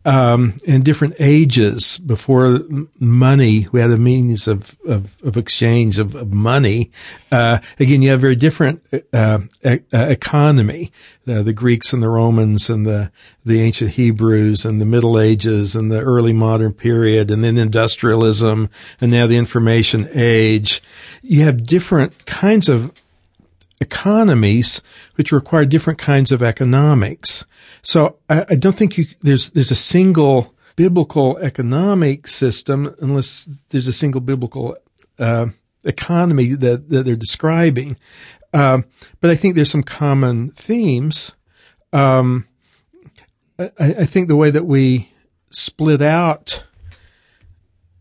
Um, 0.08 0.56
in 0.64 0.84
different 0.84 1.16
ages 1.20 1.98
before 1.98 2.62
money, 2.98 3.68
we 3.74 3.82
had 3.82 3.92
a 3.92 3.98
means 3.98 4.48
of, 4.48 4.78
of, 4.88 5.22
of 5.22 5.36
exchange 5.36 6.00
of, 6.00 6.16
of 6.16 6.32
money. 6.32 6.92
Uh, 7.30 7.60
again, 7.78 8.02
you 8.02 8.12
have 8.12 8.20
a 8.20 8.22
very 8.22 8.38
different, 8.38 8.82
uh, 9.12 9.40
e- 9.66 9.80
uh, 9.94 10.06
economy. 10.08 10.94
Uh, 11.28 11.42
the 11.44 11.52
Greeks 11.52 11.92
and 11.92 12.02
the 12.02 12.08
Romans 12.08 12.70
and 12.70 12.86
the, 12.86 13.12
the 13.44 13.60
ancient 13.60 13.92
Hebrews 13.92 14.64
and 14.64 14.80
the 14.80 14.86
Middle 14.86 15.20
Ages 15.20 15.76
and 15.76 15.92
the 15.92 16.00
early 16.00 16.32
modern 16.32 16.72
period 16.72 17.30
and 17.30 17.44
then 17.44 17.58
industrialism 17.58 18.70
and 19.02 19.12
now 19.12 19.28
the 19.28 19.36
information 19.36 20.08
age. 20.14 20.82
You 21.22 21.44
have 21.44 21.66
different 21.66 22.26
kinds 22.26 22.70
of 22.70 22.94
economies 23.80 24.82
which 25.16 25.32
require 25.32 25.66
different 25.66 26.00
kinds 26.00 26.32
of 26.32 26.42
economics. 26.42 27.46
So 27.82 28.18
I, 28.30 28.46
I 28.50 28.56
don't 28.56 28.76
think 28.76 28.98
you, 28.98 29.06
there's 29.22 29.52
there's 29.52 29.72
a 29.72 29.76
single 29.76 30.56
biblical 30.76 31.38
economic 31.40 32.28
system 32.28 32.96
unless 33.00 33.46
there's 33.70 33.88
a 33.88 33.94
single 33.94 34.22
biblical 34.22 34.78
uh, 35.20 35.48
economy 35.84 36.54
that, 36.54 36.90
that 36.90 37.04
they're 37.04 37.16
describing. 37.16 37.98
Um, 38.54 38.86
but 39.20 39.30
I 39.30 39.36
think 39.36 39.56
there's 39.56 39.72
some 39.72 39.84
common 39.84 40.52
themes. 40.52 41.34
Um, 41.92 42.48
I, 43.60 43.72
I, 43.80 44.06
think 44.06 44.28
the 44.28 44.36
way 44.36 44.52
that 44.52 44.66
we 44.66 45.12
split 45.50 46.02
out 46.02 46.64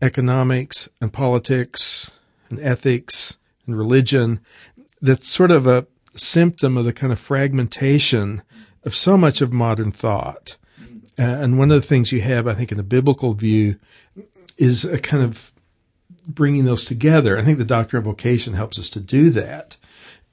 economics 0.01 0.87
and 1.01 1.11
politics 1.11 2.11
and 2.49 2.59
ethics 2.59 3.37
and 3.65 3.77
religion, 3.77 4.39
that's 5.01 5.27
sort 5.27 5.51
of 5.51 5.67
a 5.67 5.87
symptom 6.15 6.77
of 6.77 6.85
the 6.85 6.93
kind 6.93 7.13
of 7.13 7.19
fragmentation 7.19 8.41
of 8.83 8.95
so 8.95 9.17
much 9.17 9.41
of 9.41 9.53
modern 9.53 9.91
thought. 9.91 10.57
And 11.17 11.57
one 11.57 11.71
of 11.71 11.81
the 11.81 11.87
things 11.87 12.11
you 12.11 12.21
have, 12.21 12.47
I 12.47 12.53
think, 12.53 12.71
in 12.71 12.77
the 12.77 12.83
biblical 12.83 13.33
view 13.33 13.77
is 14.57 14.85
a 14.85 14.99
kind 14.99 15.23
of 15.23 15.51
bringing 16.27 16.65
those 16.65 16.85
together. 16.85 17.37
I 17.37 17.43
think 17.43 17.57
the 17.57 17.65
doctrine 17.65 17.99
of 17.99 18.05
vocation 18.05 18.53
helps 18.53 18.77
us 18.77 18.89
to 18.91 18.99
do 18.99 19.29
that. 19.31 19.77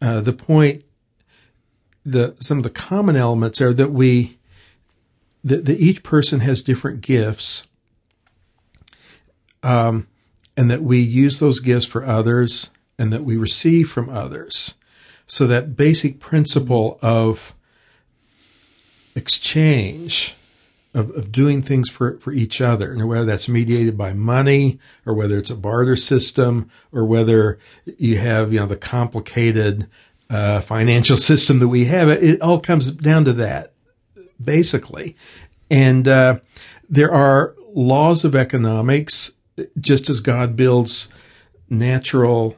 Uh, 0.02 0.20
the 0.20 0.32
point, 0.32 0.84
the 2.04 2.36
some 2.40 2.58
of 2.58 2.64
the 2.64 2.70
common 2.70 3.16
elements 3.16 3.60
are 3.62 3.72
that 3.72 3.92
we 3.92 4.38
that, 5.42 5.64
that 5.64 5.78
each 5.78 6.02
person 6.02 6.40
has 6.40 6.62
different 6.62 7.00
gifts, 7.00 7.66
um, 9.62 10.06
and 10.56 10.70
that 10.70 10.82
we 10.82 10.98
use 10.98 11.38
those 11.38 11.60
gifts 11.60 11.86
for 11.86 12.04
others, 12.04 12.70
and 12.98 13.12
that 13.12 13.24
we 13.24 13.36
receive 13.36 13.90
from 13.90 14.08
others. 14.08 14.74
So 15.26 15.46
that 15.46 15.76
basic 15.76 16.20
principle 16.20 16.98
of 17.02 17.54
exchange 19.14 20.34
of, 20.94 21.10
of 21.10 21.32
doing 21.32 21.60
things 21.60 21.90
for, 21.90 22.18
for 22.18 22.32
each 22.32 22.60
other, 22.60 22.92
and 22.92 23.06
whether 23.08 23.24
that's 23.24 23.48
mediated 23.48 23.98
by 23.98 24.12
money 24.12 24.78
or 25.04 25.12
whether 25.12 25.38
it's 25.38 25.50
a 25.50 25.56
barter 25.56 25.96
system 25.96 26.70
or 26.92 27.04
whether 27.04 27.58
you 27.98 28.18
have, 28.18 28.52
you 28.52 28.60
know, 28.60 28.66
the 28.66 28.76
complicated 28.76 29.88
uh, 30.30 30.60
financial 30.60 31.16
system 31.30 31.58
that 31.58 31.68
we 31.68 31.86
have, 31.86 32.08
it, 32.08 32.40
all 32.40 32.60
comes 32.60 32.90
down 32.92 33.24
to 33.24 33.32
that, 33.32 33.72
basically. 34.42 35.16
And 35.68 36.06
uh, 36.06 36.38
there 36.88 37.10
are 37.10 37.54
laws 37.74 38.24
of 38.24 38.36
economics, 38.36 39.32
just 39.80 40.08
as 40.08 40.20
God 40.20 40.54
builds 40.54 41.08
natural, 41.68 42.56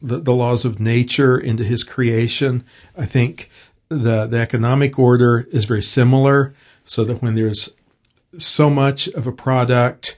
the, 0.00 0.18
the 0.18 0.34
laws 0.34 0.64
of 0.64 0.80
nature 0.80 1.38
into 1.38 1.64
his 1.64 1.84
creation. 1.84 2.64
I 2.96 3.06
think 3.06 3.50
the, 3.88 4.26
the 4.26 4.38
economic 4.38 4.98
order 4.98 5.46
is 5.50 5.64
very 5.64 5.82
similar 5.82 6.54
so 6.84 7.04
that 7.04 7.22
when 7.22 7.34
there's 7.34 7.70
so 8.38 8.68
much 8.70 9.08
of 9.08 9.26
a 9.26 9.32
product 9.32 10.16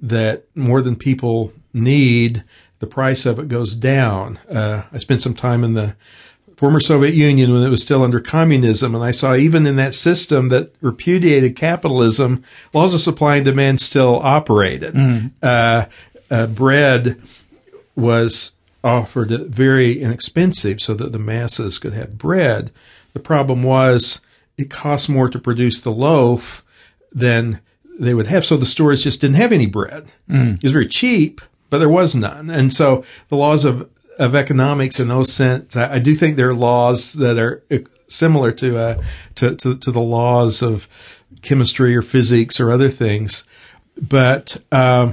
that 0.00 0.44
more 0.54 0.82
than 0.82 0.96
people 0.96 1.52
need, 1.72 2.44
the 2.78 2.86
price 2.86 3.26
of 3.26 3.38
it 3.38 3.48
goes 3.48 3.74
down. 3.74 4.38
Uh, 4.50 4.84
I 4.92 4.98
spent 4.98 5.20
some 5.22 5.34
time 5.34 5.62
in 5.62 5.74
the 5.74 5.94
former 6.56 6.80
Soviet 6.80 7.14
Union 7.14 7.52
when 7.52 7.62
it 7.62 7.70
was 7.70 7.82
still 7.82 8.02
under 8.02 8.20
communism, 8.20 8.94
and 8.94 9.02
I 9.02 9.12
saw 9.12 9.34
even 9.34 9.66
in 9.66 9.76
that 9.76 9.94
system 9.94 10.48
that 10.50 10.74
repudiated 10.80 11.56
capitalism, 11.56 12.42
laws 12.74 12.92
of 12.92 13.00
supply 13.00 13.36
and 13.36 13.44
demand 13.44 13.80
still 13.80 14.16
operated. 14.16 14.94
Mm. 14.94 15.30
Uh, 15.42 15.86
uh, 16.30 16.46
bread 16.46 17.20
was 17.96 18.52
offered 18.82 19.30
it 19.30 19.48
very 19.48 20.00
inexpensive 20.00 20.80
so 20.80 20.94
that 20.94 21.12
the 21.12 21.18
masses 21.18 21.78
could 21.78 21.92
have 21.92 22.18
bread. 22.18 22.70
The 23.12 23.20
problem 23.20 23.62
was 23.62 24.20
it 24.56 24.70
cost 24.70 25.08
more 25.08 25.28
to 25.28 25.38
produce 25.38 25.80
the 25.80 25.92
loaf 25.92 26.64
than 27.12 27.60
they 27.98 28.14
would 28.14 28.28
have. 28.28 28.44
So 28.44 28.56
the 28.56 28.66
stores 28.66 29.04
just 29.04 29.20
didn't 29.20 29.36
have 29.36 29.52
any 29.52 29.66
bread. 29.66 30.10
Mm. 30.28 30.56
It 30.56 30.62
was 30.62 30.72
very 30.72 30.86
cheap, 30.86 31.40
but 31.68 31.78
there 31.78 31.88
was 31.88 32.14
none. 32.14 32.50
And 32.50 32.72
so 32.72 33.04
the 33.28 33.36
laws 33.36 33.64
of, 33.64 33.88
of 34.18 34.34
economics 34.34 34.98
in 34.98 35.08
those 35.08 35.32
sense, 35.32 35.76
I, 35.76 35.94
I 35.94 35.98
do 35.98 36.14
think 36.14 36.36
there 36.36 36.50
are 36.50 36.54
laws 36.54 37.14
that 37.14 37.38
are 37.38 37.62
similar 38.06 38.52
to, 38.52 38.78
uh, 38.78 39.02
to, 39.36 39.54
to, 39.56 39.76
to, 39.76 39.90
the 39.90 40.00
laws 40.00 40.62
of 40.62 40.88
chemistry 41.42 41.94
or 41.94 42.02
physics 42.02 42.58
or 42.58 42.72
other 42.72 42.88
things. 42.88 43.44
But, 44.00 44.56
uh, 44.72 45.12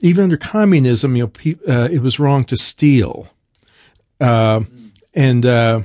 even 0.00 0.24
under 0.24 0.36
communism, 0.36 1.16
you 1.16 1.24
know, 1.24 1.28
pe- 1.28 1.58
uh, 1.66 1.88
it 1.90 2.02
was 2.02 2.18
wrong 2.18 2.44
to 2.44 2.56
steal. 2.56 3.28
Uh, 4.20 4.62
and, 5.14 5.46
uh, 5.46 5.82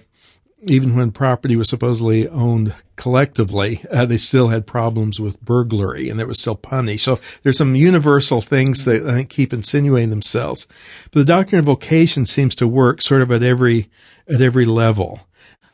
even 0.65 0.95
when 0.95 1.11
property 1.11 1.55
was 1.55 1.67
supposedly 1.67 2.27
owned 2.29 2.73
collectively, 2.95 3.83
uh, 3.91 4.05
they 4.05 4.17
still 4.17 4.47
had 4.47 4.65
problems 4.65 5.19
with 5.19 5.41
burglary 5.41 6.09
and 6.09 6.19
there 6.19 6.27
was 6.27 6.39
still 6.39 6.55
punished. 6.55 7.03
So 7.03 7.19
there's 7.41 7.57
some 7.57 7.75
universal 7.75 8.41
things 8.41 8.85
that 8.85 9.05
I 9.05 9.13
think 9.13 9.29
keep 9.29 9.51
insinuating 9.51 10.09
themselves. 10.09 10.67
But 11.11 11.19
the 11.19 11.25
doctrine 11.25 11.59
of 11.59 11.65
vocation 11.65 12.25
seems 12.25 12.55
to 12.55 12.67
work 12.67 13.01
sort 13.01 13.21
of 13.21 13.31
at 13.31 13.43
every, 13.43 13.89
at 14.27 14.41
every 14.41 14.65
level. 14.65 15.27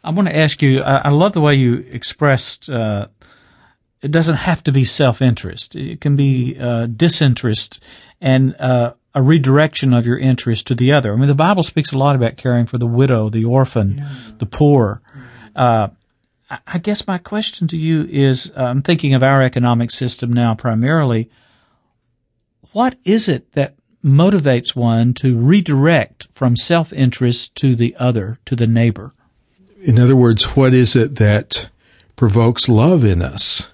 I 0.04 0.12
want 0.12 0.28
to 0.28 0.36
ask 0.36 0.62
you, 0.62 0.82
I, 0.82 0.98
I 0.98 1.10
love 1.10 1.34
the 1.34 1.42
way 1.42 1.56
you 1.56 1.86
expressed, 1.92 2.70
uh, 2.70 3.10
it 4.02 4.12
doesn't 4.12 4.36
have 4.36 4.64
to 4.64 4.72
be 4.72 4.84
self-interest. 4.84 5.76
It 5.76 6.02
can 6.02 6.16
be, 6.16 6.58
uh, 6.60 6.88
disinterest 6.88 7.84
and, 8.22 8.56
uh, 8.60 8.94
a 9.16 9.22
redirection 9.22 9.94
of 9.94 10.06
your 10.06 10.20
interest 10.20 10.68
to 10.68 10.76
the 10.76 10.92
other. 10.92 11.12
I 11.12 11.16
mean, 11.16 11.28
the 11.28 11.36
Bible 11.36 11.64
speaks 11.64 11.92
a 11.92 11.98
lot 11.98 12.16
about 12.16 12.38
caring 12.38 12.68
for 12.68 12.78
the 12.78 12.88
widow, 12.88 13.30
the 13.30 13.44
orphan, 13.44 13.98
yeah. 13.98 14.10
the 14.38 14.46
poor. 14.46 15.02
Uh, 15.56 15.90
I 16.66 16.78
guess 16.78 17.06
my 17.06 17.18
question 17.18 17.68
to 17.68 17.78
you 17.78 18.08
is, 18.10 18.52
uh, 18.56 18.64
I'm 18.64 18.82
thinking 18.82 19.14
of 19.14 19.24
our 19.24 19.42
economic 19.42 19.92
system 19.92 20.32
now 20.32 20.56
primarily. 20.56 21.30
What 22.72 22.98
is 23.04 23.28
it 23.28 23.52
that 23.54 23.76
motivates 24.04 24.76
one 24.76 25.14
to 25.16 25.38
redirect 25.38 26.28
from 26.34 26.56
self-interest 26.56 27.56
to 27.56 27.76
the 27.76 27.96
other, 28.00 28.38
to 28.46 28.56
the 28.56 28.68
neighbor? 28.68 29.12
In 29.82 30.00
other 30.00 30.16
words, 30.16 30.56
what 30.56 30.74
is 30.74 30.96
it 30.96 31.16
that 31.16 31.70
provokes 32.16 32.70
love 32.70 33.04
in 33.04 33.22
us? 33.22 33.72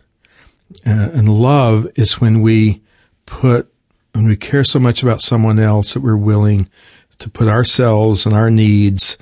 Uh, 0.86 1.10
and 1.14 1.30
love 1.30 1.88
is 1.96 2.20
when 2.20 2.42
we 2.42 2.82
put 3.26 3.72
when 4.14 4.28
we 4.28 4.38
care 4.38 4.64
so 4.64 4.80
much 4.80 5.04
about 5.04 5.22
someone 5.22 5.60
else 5.60 5.94
that 5.94 6.00
we're 6.00 6.16
willing 6.16 6.70
to 7.20 7.30
put 7.30 7.50
ourselves 7.50 8.26
and 8.26 8.34
our 8.34 8.50
needs 8.50 9.18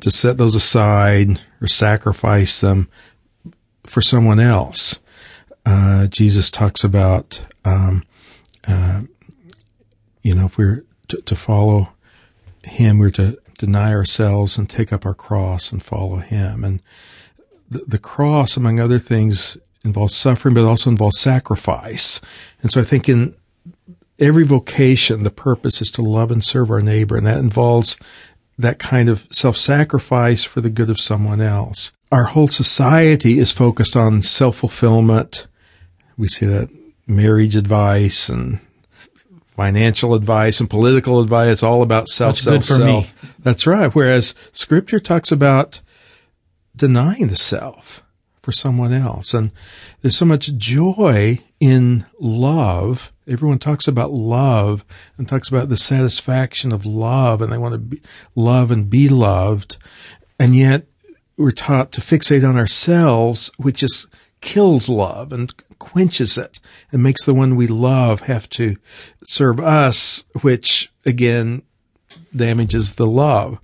to 0.00 0.10
set 0.10 0.36
those 0.36 0.54
aside 0.54 1.40
or 1.60 1.66
sacrifice 1.66 2.60
them 2.60 2.88
for 3.84 4.00
someone 4.00 4.38
else. 4.38 5.00
Uh, 5.66 6.06
Jesus 6.06 6.50
talks 6.50 6.84
about, 6.84 7.42
um, 7.64 8.04
uh, 8.66 9.02
you 10.22 10.34
know, 10.34 10.46
if 10.46 10.56
we're 10.56 10.84
to, 11.08 11.20
to, 11.22 11.34
follow 11.34 11.90
Him, 12.64 12.98
we're 12.98 13.10
to 13.10 13.38
deny 13.58 13.92
ourselves 13.92 14.56
and 14.56 14.70
take 14.70 14.92
up 14.92 15.04
our 15.04 15.14
cross 15.14 15.72
and 15.72 15.82
follow 15.82 16.16
Him. 16.18 16.64
And 16.64 16.80
the, 17.68 17.80
the 17.86 17.98
cross, 17.98 18.56
among 18.56 18.78
other 18.78 18.98
things, 18.98 19.58
involves 19.88 20.16
suffering, 20.16 20.54
but 20.54 20.64
also 20.64 20.90
involves 20.90 21.18
sacrifice. 21.18 22.20
And 22.62 22.70
so 22.70 22.80
I 22.80 22.84
think 22.84 23.08
in 23.08 23.34
every 24.18 24.44
vocation, 24.44 25.22
the 25.22 25.30
purpose 25.30 25.80
is 25.82 25.90
to 25.92 26.02
love 26.02 26.30
and 26.30 26.44
serve 26.44 26.70
our 26.70 26.80
neighbor, 26.80 27.16
and 27.16 27.26
that 27.26 27.38
involves 27.38 27.98
that 28.58 28.78
kind 28.78 29.08
of 29.08 29.26
self-sacrifice 29.30 30.44
for 30.44 30.60
the 30.60 30.70
good 30.70 30.90
of 30.90 31.00
someone 31.00 31.40
else. 31.40 31.92
Our 32.10 32.24
whole 32.24 32.48
society 32.48 33.38
is 33.38 33.52
focused 33.52 33.96
on 33.96 34.22
self-fulfillment. 34.22 35.46
We 36.16 36.28
see 36.28 36.46
that 36.46 36.68
marriage 37.06 37.54
advice 37.54 38.28
and 38.28 38.60
financial 39.54 40.14
advice 40.14 40.60
and 40.60 40.68
political 40.68 41.20
advice. 41.20 41.48
It's 41.48 41.62
all 41.62 41.82
about 41.82 42.08
self, 42.08 42.40
That's 42.40 42.66
self, 42.66 42.80
self. 42.80 43.22
Me. 43.22 43.28
That's 43.40 43.66
right. 43.66 43.94
Whereas 43.94 44.34
scripture 44.52 45.00
talks 45.00 45.30
about 45.30 45.80
denying 46.74 47.28
the 47.28 47.36
self 47.36 48.02
for 48.48 48.52
someone 48.52 48.94
else. 48.94 49.34
And 49.34 49.52
there's 50.00 50.16
so 50.16 50.24
much 50.24 50.56
joy 50.56 51.40
in 51.60 52.06
love. 52.18 53.12
Everyone 53.26 53.58
talks 53.58 53.86
about 53.86 54.10
love 54.10 54.86
and 55.18 55.28
talks 55.28 55.50
about 55.50 55.68
the 55.68 55.76
satisfaction 55.76 56.72
of 56.72 56.86
love 56.86 57.42
and 57.42 57.52
they 57.52 57.58
want 57.58 57.74
to 57.74 57.78
be, 57.78 58.00
love 58.34 58.70
and 58.70 58.88
be 58.88 59.06
loved. 59.06 59.76
And 60.40 60.56
yet 60.56 60.86
we're 61.36 61.50
taught 61.50 61.92
to 61.92 62.00
fixate 62.00 62.48
on 62.48 62.56
ourselves, 62.56 63.50
which 63.58 63.80
just 63.80 64.08
kills 64.40 64.88
love 64.88 65.30
and 65.30 65.52
quenches 65.78 66.38
it 66.38 66.58
and 66.90 67.02
makes 67.02 67.26
the 67.26 67.34
one 67.34 67.54
we 67.54 67.66
love 67.66 68.22
have 68.22 68.48
to 68.48 68.78
serve 69.24 69.60
us, 69.60 70.24
which 70.40 70.90
again 71.04 71.60
damages 72.34 72.94
the 72.94 73.06
love. 73.06 73.58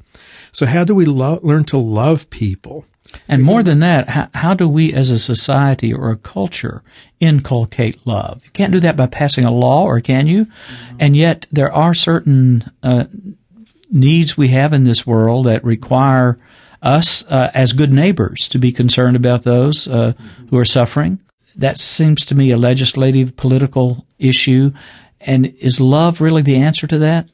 So 0.53 0.67
how 0.67 0.85
do 0.85 0.95
we 0.95 1.07
lo- 1.07 1.41
learn 1.43 1.65
to 1.65 1.79
love 1.79 2.29
people? 2.29 2.85
And 3.29 3.43
more 3.43 3.63
than 3.63 3.81
that, 3.81 4.09
how, 4.09 4.29
how, 4.35 4.55
do 4.55 4.69
we 4.69 4.93
as 4.93 5.11
a 5.11 5.19
society 5.19 5.93
or 5.93 6.11
a 6.11 6.17
culture 6.17 6.83
inculcate 7.21 8.07
love? 8.07 8.43
You 8.45 8.51
can't 8.51 8.73
do 8.73 8.81
that 8.81 8.97
by 8.97 9.07
passing 9.07 9.45
a 9.45 9.51
law, 9.51 9.85
or 9.85 10.01
can 10.01 10.27
you? 10.27 10.45
Mm-hmm. 10.45 10.97
And 11.01 11.17
yet 11.17 11.47
there 11.51 11.73
are 11.73 11.95
certain 11.95 12.71
uh, 12.83 13.05
needs 13.91 14.37
we 14.37 14.49
have 14.49 14.73
in 14.73 14.85
this 14.85 15.07
world 15.07 15.47
that 15.47 15.65
require 15.65 16.39
us 16.83 17.25
uh, 17.27 17.51
as 17.55 17.73
good 17.73 17.93
neighbors 17.93 18.49
to 18.51 18.59
be 18.59 18.73
concerned 18.73 19.17
about 19.17 19.43
those 19.43 19.89
uh, 19.89 20.13
who 20.51 20.59
are 20.59 20.65
suffering. 20.65 21.21
That 21.57 21.79
seems 21.79 22.25
to 22.27 22.35
me 22.35 22.51
a 22.51 22.59
legislative, 22.59 23.37
political 23.37 24.07
issue. 24.19 24.73
And 25.21 25.47
is 25.59 25.81
love 25.81 26.21
really 26.21 26.43
the 26.43 26.57
answer 26.57 26.87
to 26.87 26.99
that? 26.99 27.31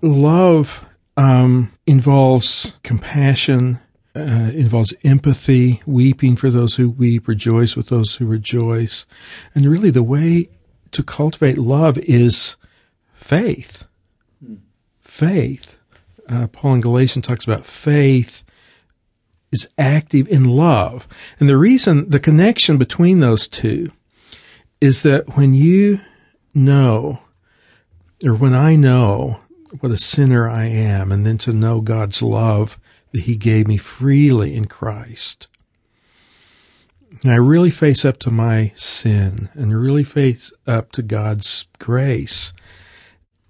Love 0.00 0.84
um, 1.16 1.72
involves 1.86 2.78
compassion, 2.82 3.78
uh, 4.16 4.50
involves 4.54 4.94
empathy, 5.02 5.82
weeping 5.86 6.36
for 6.36 6.50
those 6.50 6.76
who 6.76 6.90
weep, 6.90 7.26
rejoice 7.26 7.74
with 7.74 7.88
those 7.88 8.16
who 8.16 8.26
rejoice. 8.26 9.06
And 9.54 9.66
really, 9.66 9.90
the 9.90 10.02
way 10.02 10.48
to 10.92 11.02
cultivate 11.02 11.58
love 11.58 11.98
is 11.98 12.56
faith. 13.14 13.86
Faith. 15.00 15.80
Uh, 16.28 16.46
Paul 16.46 16.74
in 16.74 16.80
Galatians 16.80 17.26
talks 17.26 17.44
about 17.44 17.66
faith 17.66 18.44
is 19.54 19.68
active 19.78 20.28
in 20.28 20.44
love. 20.44 21.06
And 21.38 21.48
the 21.48 21.56
reason, 21.56 22.08
the 22.10 22.20
connection 22.20 22.76
between 22.76 23.20
those 23.20 23.46
two 23.48 23.90
is 24.80 25.02
that 25.02 25.36
when 25.36 25.54
you 25.54 26.00
know, 26.52 27.20
or 28.24 28.34
when 28.34 28.54
I 28.54 28.76
know 28.76 29.40
what 29.80 29.92
a 29.92 29.96
sinner 29.96 30.48
I 30.48 30.66
am, 30.66 31.10
and 31.10 31.24
then 31.24 31.38
to 31.38 31.52
know 31.52 31.80
God's 31.80 32.22
love 32.22 32.78
that 33.14 33.22
He 33.22 33.36
gave 33.36 33.66
me 33.66 33.78
freely 33.78 34.54
in 34.54 34.66
Christ, 34.66 35.48
and 37.22 37.32
I 37.32 37.36
really 37.36 37.70
face 37.70 38.04
up 38.04 38.18
to 38.18 38.30
my 38.30 38.72
sin 38.74 39.48
and 39.54 39.80
really 39.80 40.04
face 40.04 40.52
up 40.66 40.92
to 40.92 41.02
God's 41.02 41.66
grace, 41.78 42.52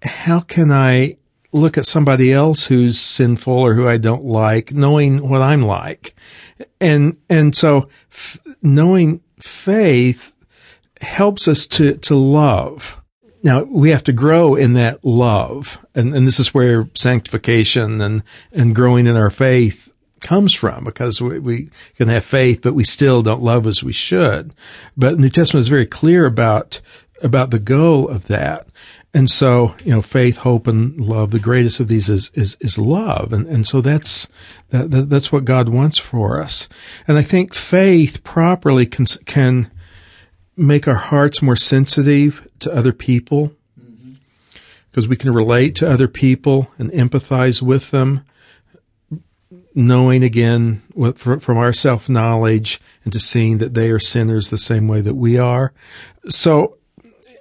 how 0.02 0.40
can 0.40 0.70
I 0.70 1.16
look 1.54 1.78
at 1.78 1.86
somebody 1.86 2.32
else 2.32 2.66
who's 2.66 2.98
sinful 2.98 3.52
or 3.52 3.74
who 3.74 3.88
I 3.88 3.96
don't 3.96 4.24
like, 4.24 4.72
knowing 4.72 5.28
what 5.28 5.40
I'm 5.40 5.62
like. 5.62 6.14
And, 6.80 7.16
and 7.30 7.54
so 7.54 7.88
f- 8.10 8.40
knowing 8.60 9.22
faith 9.38 10.34
helps 11.00 11.46
us 11.46 11.66
to, 11.68 11.94
to 11.98 12.16
love. 12.16 13.00
Now 13.44 13.62
we 13.62 13.90
have 13.90 14.02
to 14.04 14.12
grow 14.12 14.54
in 14.54 14.72
that 14.72 15.04
love. 15.04 15.84
And, 15.94 16.12
and 16.12 16.26
this 16.26 16.40
is 16.40 16.54
where 16.54 16.88
sanctification 16.94 18.00
and, 18.00 18.22
and 18.52 18.74
growing 18.74 19.06
in 19.06 19.16
our 19.16 19.30
faith 19.30 19.92
comes 20.20 20.54
from 20.54 20.84
because 20.84 21.20
we, 21.20 21.38
we, 21.38 21.70
can 21.96 22.08
have 22.08 22.24
faith, 22.24 22.62
but 22.62 22.74
we 22.74 22.82
still 22.82 23.22
don't 23.22 23.42
love 23.42 23.66
as 23.66 23.84
we 23.84 23.92
should. 23.92 24.54
But 24.96 25.18
New 25.18 25.28
Testament 25.28 25.60
is 25.60 25.68
very 25.68 25.84
clear 25.84 26.24
about, 26.24 26.80
about 27.22 27.50
the 27.50 27.58
goal 27.58 28.08
of 28.08 28.28
that. 28.28 28.66
And 29.12 29.30
so, 29.30 29.74
you 29.84 29.92
know, 29.92 30.02
faith, 30.02 30.38
hope, 30.38 30.66
and 30.66 30.98
love, 30.98 31.30
the 31.30 31.38
greatest 31.38 31.78
of 31.78 31.88
these 31.88 32.08
is, 32.08 32.32
is, 32.34 32.56
is 32.60 32.78
love. 32.78 33.32
And, 33.32 33.46
and 33.46 33.66
so 33.66 33.82
that's, 33.82 34.26
that, 34.70 34.90
that's 35.10 35.30
what 35.30 35.44
God 35.44 35.68
wants 35.68 35.98
for 35.98 36.42
us. 36.42 36.68
And 37.06 37.18
I 37.18 37.22
think 37.22 37.54
faith 37.54 38.24
properly 38.24 38.86
can, 38.86 39.04
can 39.26 39.70
make 40.56 40.88
our 40.88 40.94
hearts 40.94 41.42
more 41.42 41.56
sensitive 41.56 42.43
to 42.60 42.72
other 42.72 42.92
people 42.92 43.52
because 44.90 45.08
we 45.08 45.16
can 45.16 45.34
relate 45.34 45.74
to 45.74 45.90
other 45.90 46.06
people 46.06 46.70
and 46.78 46.90
empathize 46.92 47.60
with 47.60 47.90
them, 47.90 48.24
knowing 49.74 50.22
again 50.22 50.82
what, 50.92 51.18
from 51.18 51.58
our 51.58 51.72
self 51.72 52.08
knowledge 52.08 52.80
and 53.02 53.12
to 53.12 53.18
seeing 53.18 53.58
that 53.58 53.74
they 53.74 53.90
are 53.90 53.98
sinners 53.98 54.50
the 54.50 54.58
same 54.58 54.86
way 54.86 55.00
that 55.00 55.16
we 55.16 55.36
are. 55.36 55.72
So 56.28 56.78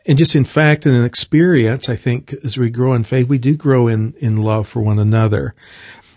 and 0.06 0.18
just 0.18 0.36
in 0.36 0.46
fact 0.46 0.86
in 0.86 1.04
experience, 1.04 1.90
I 1.90 1.96
think 1.96 2.34
as 2.44 2.58
we 2.58 2.70
grow 2.70 2.94
in 2.94 3.04
faith, 3.04 3.28
we 3.28 3.38
do 3.38 3.56
grow 3.56 3.88
in, 3.88 4.14
in 4.18 4.42
love 4.42 4.68
for 4.68 4.82
one 4.82 5.00
another. 5.00 5.54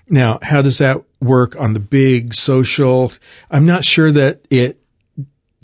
Now, 0.08 0.38
how 0.42 0.62
does 0.62 0.78
that 0.78 1.02
work 1.20 1.54
on 1.56 1.72
the 1.72 1.80
big 1.80 2.34
social? 2.34 3.12
I'm 3.50 3.66
not 3.66 3.84
sure 3.84 4.10
that 4.12 4.44
it 4.50 4.80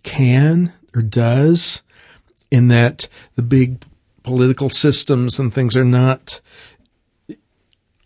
can 0.02 0.72
or 0.94 1.02
does 1.02 1.81
in 2.52 2.68
that 2.68 3.08
the 3.34 3.42
big 3.42 3.82
political 4.22 4.70
systems 4.70 5.40
and 5.40 5.52
things 5.52 5.76
are 5.76 5.84
not 5.84 6.40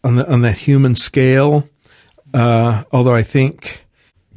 on 0.03 0.17
the, 0.17 0.33
on 0.33 0.41
that 0.43 0.59
human 0.59 0.95
scale. 0.95 1.69
Uh, 2.33 2.85
although 2.93 3.15
I 3.15 3.23
think 3.23 3.85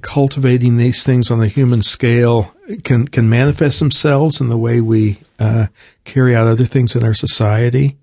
cultivating 0.02 0.78
these 0.78 1.06
things 1.06 1.30
on 1.30 1.40
the 1.40 1.48
human 1.48 1.84
scale 1.84 2.54
can 2.84 3.08
can 3.08 3.30
manifest 3.30 3.80
themselves 3.80 4.42
in 4.42 4.50
the 4.50 4.58
way 4.58 4.82
we 4.82 5.20
uh, 5.40 5.68
carry 6.06 6.36
out 6.36 6.48
other 6.48 6.66
things 6.66 6.96
in 6.96 7.04
our 7.04 7.14
society. 7.14 7.98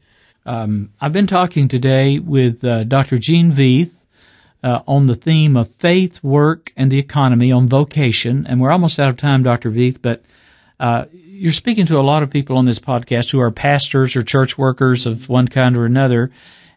Um, 0.44 0.90
I've 1.00 1.12
been 1.12 1.26
talking 1.26 1.66
today 1.66 2.20
with 2.20 2.62
uh, 2.62 2.84
Dr. 2.84 3.18
Gene 3.18 3.50
Veith 3.50 3.94
uh, 4.62 4.82
on 4.86 5.08
the 5.08 5.16
theme 5.16 5.56
of 5.56 5.74
faith, 5.76 6.22
work, 6.22 6.72
and 6.76 6.92
the 6.92 6.98
economy 6.98 7.50
on 7.50 7.68
vocation, 7.68 8.46
and 8.46 8.60
we're 8.60 8.70
almost 8.70 9.00
out 9.00 9.08
of 9.08 9.16
time, 9.16 9.42
Dr. 9.42 9.70
Veith, 9.72 9.98
but 10.00 10.22
uh, 10.78 11.06
you're 11.36 11.52
speaking 11.52 11.86
to 11.86 11.98
a 11.98 12.00
lot 12.00 12.22
of 12.22 12.30
people 12.30 12.56
on 12.56 12.64
this 12.64 12.78
podcast 12.78 13.30
who 13.30 13.40
are 13.40 13.50
pastors 13.50 14.16
or 14.16 14.22
church 14.22 14.56
workers 14.56 15.04
of 15.06 15.28
one 15.28 15.48
kind 15.48 15.76
or 15.76 15.84
another. 15.84 16.30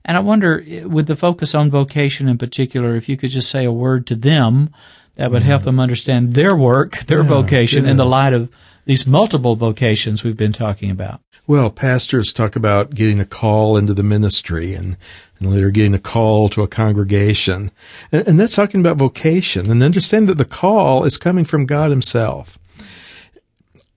And 0.04 0.18
I 0.18 0.20
wonder, 0.20 0.64
with 0.86 1.08
the 1.08 1.16
focus 1.16 1.56
on 1.56 1.70
vocation 1.70 2.28
in 2.28 2.38
particular, 2.38 2.96
if 2.96 3.08
you 3.08 3.16
could 3.16 3.30
just 3.30 3.50
say 3.50 3.66
a 3.66 3.72
word 3.72 4.06
to 4.08 4.16
them 4.16 4.74
that 5.16 5.32
would 5.32 5.44
help 5.44 5.62
mm-hmm. 5.62 5.66
them 5.68 5.80
understand 5.80 6.34
their 6.34 6.56
work, 6.56 7.00
their 7.06 7.22
yeah, 7.22 7.28
vocation 7.28 7.86
yeah. 7.86 7.92
in 7.92 7.98
the 7.98 8.06
light 8.06 8.34
of 8.34 8.50
these 8.86 9.06
multiple 9.06 9.56
vocations 9.56 10.24
we've 10.24 10.38
been 10.38 10.54
talking 10.54 10.90
about. 10.90 11.22
Well, 11.46 11.70
pastors 11.70 12.32
talk 12.32 12.56
about 12.56 12.94
getting 12.94 13.20
a 13.20 13.26
call 13.26 13.78
into 13.78 13.94
the 13.94 14.04
ministry 14.04 14.74
and, 14.74 14.98
and 15.40 15.52
later 15.52 15.72
getting 15.72 15.94
a 15.94 16.00
call 16.00 16.50
to 16.50 16.64
a 16.64 16.68
congregation. 16.68 17.72
And, 18.12 18.28
and 18.28 18.40
that's 18.40 18.56
talking 18.56 18.80
about 18.80 18.98
vocation 18.98 19.70
and 19.70 19.84
understand 19.84 20.28
that 20.28 20.38
the 20.38 20.46
call 20.46 21.06
is 21.06 21.18
coming 21.18 21.46
from 21.46 21.66
God 21.66 21.92
himself. 21.92 22.60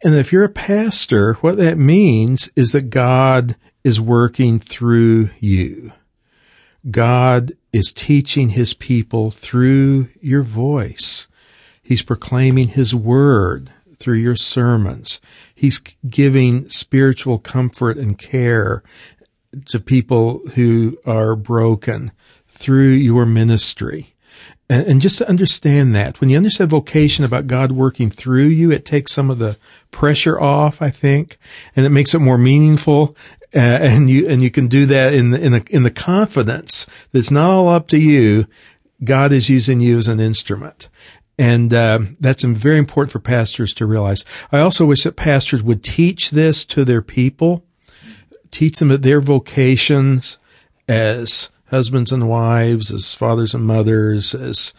And 0.05 0.15
if 0.15 0.33
you're 0.33 0.45
a 0.45 0.49
pastor, 0.49 1.35
what 1.35 1.57
that 1.59 1.79
means 1.79 2.51
is 2.57 2.73
that 2.73 2.91
God 2.91 3.57
is 3.85 4.01
working 4.01 4.59
through 4.59 5.31
you. 5.39 5.93
God 6.91 7.53
is 7.73 7.93
teaching 7.93 8.51
his 8.51 8.75
people 8.75 9.31
through 9.31 10.09
your 10.21 10.43
voice. 10.43 11.29
He's 11.83 12.03
proclaiming 12.03 12.69
his 12.69 12.95
word 12.95 13.71
through 13.99 14.19
your 14.19 14.35
sermons. 14.35 15.21
He's 15.55 15.81
giving 16.09 16.69
spiritual 16.69 17.39
comfort 17.39 17.97
and 17.97 18.19
care 18.19 18.83
to 19.67 19.79
people 19.79 20.41
who 20.55 20.99
are 21.07 21.37
broken 21.37 22.11
through 22.49 22.89
your 22.89 23.27
ministry. 23.27 24.12
And, 24.73 24.87
and, 24.87 25.01
just 25.03 25.19
to 25.19 25.29
understand 25.29 25.95
that, 25.95 26.21
when 26.21 26.31
you 26.31 26.37
understand 26.39 26.71
vocation 26.71 27.27
about 27.27 27.47
God 27.47 27.73
working 27.73 28.11
through 28.11 28.47
you, 28.47 28.71
it 28.71 28.87
takes 28.87 29.13
some 29.13 29.29
of 29.29 29.39
the 29.39 29.59
pressure 29.91 30.41
off, 30.41 30.81
I 30.81 30.89
think, 30.89 31.37
and 31.77 31.85
it 31.85 31.91
makes 31.91 32.15
it 32.15 32.21
more 32.21 32.39
meaningful. 32.39 33.15
Uh, 33.55 33.59
and 33.59 34.09
you 34.09 34.27
and 34.27 34.43
you 34.43 34.51
can 34.51 34.69
do 34.69 34.87
that 34.87 35.13
in 35.13 35.31
the, 35.31 35.39
in 35.39 35.53
the 35.53 35.63
in 35.69 35.83
the 35.83 35.91
confidence 35.91 36.87
that 37.11 37.19
it's 37.19 37.31
not 37.31 37.51
all 37.51 37.69
up 37.69 37.87
to 37.89 37.99
you. 37.99 38.47
God 39.05 39.31
is 39.31 39.51
using 39.51 39.81
you 39.81 39.99
as 39.99 40.09
an 40.09 40.21
instrument. 40.21 40.89
And 41.37 41.75
uh, 41.75 41.99
that's 42.19 42.43
very 42.43 42.79
important 42.79 43.13
for 43.13 43.19
pastors 43.19 43.75
to 43.75 43.85
realize. 43.85 44.25
I 44.51 44.61
also 44.61 44.87
wish 44.87 45.03
that 45.03 45.17
pastors 45.17 45.63
would 45.63 45.85
teach 45.85 46.31
this 46.31 46.65
to 46.67 46.85
their 46.85 47.03
people, 47.03 47.67
teach 48.51 48.79
them 48.79 48.89
that 48.89 49.03
their 49.03 49.21
vocations 49.21 50.39
as 50.89 51.51
husbands 51.73 52.13
and 52.13 52.29
wives, 52.29 52.93
as 52.93 53.15
fathers 53.15 53.55
and 53.55 53.65
mothers, 53.65 54.35
as 54.35 54.73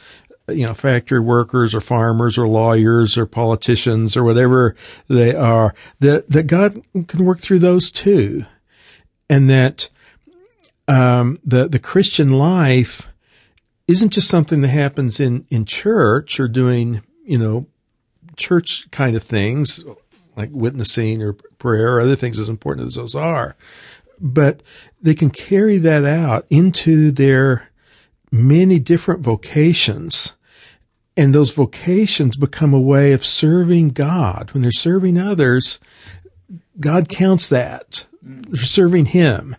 you 0.47 0.65
know, 0.65 0.73
factory 0.73 1.19
workers 1.19 1.73
or 1.73 1.81
farmers 1.81 2.37
or 2.37 2.47
lawyers 2.47 3.17
or 3.17 3.25
politicians 3.25 4.15
or 4.15 4.23
whatever 4.23 4.75
they 5.07 5.33
are, 5.35 5.73
that, 5.99 6.29
that 6.29 6.47
God 6.47 6.81
can 7.07 7.25
work 7.25 7.39
through 7.39 7.59
those 7.59 7.91
too. 7.91 8.45
And 9.29 9.49
that 9.49 9.89
um, 10.87 11.39
the 11.43 11.67
the 11.67 11.79
Christian 11.79 12.31
life 12.31 13.09
isn't 13.87 14.11
just 14.11 14.27
something 14.27 14.61
that 14.61 14.67
happens 14.67 15.19
in 15.19 15.45
in 15.49 15.65
church 15.65 16.39
or 16.39 16.47
doing 16.47 17.01
you 17.25 17.37
know 17.37 17.65
church 18.35 18.89
kind 18.91 19.15
of 19.15 19.23
things 19.23 19.83
like 20.35 20.49
witnessing 20.51 21.21
or 21.21 21.33
prayer 21.33 21.95
or 21.95 22.01
other 22.01 22.15
things 22.15 22.39
as 22.39 22.49
important 22.49 22.87
as 22.87 22.95
those 22.95 23.15
are, 23.15 23.55
but 24.23 24.63
they 25.01 25.13
can 25.13 25.29
carry 25.29 25.77
that 25.77 26.05
out 26.05 26.47
into 26.49 27.11
their 27.11 27.69
many 28.31 28.79
different 28.79 29.19
vocations. 29.19 30.35
And 31.15 31.35
those 31.35 31.51
vocations 31.51 32.37
become 32.37 32.73
a 32.73 32.79
way 32.79 33.11
of 33.11 33.25
serving 33.25 33.89
God. 33.89 34.49
When 34.51 34.63
they're 34.63 34.71
serving 34.71 35.19
others, 35.19 35.79
God 36.79 37.09
counts 37.09 37.49
that 37.49 38.07
They're 38.21 38.63
serving 38.63 39.07
Him. 39.07 39.55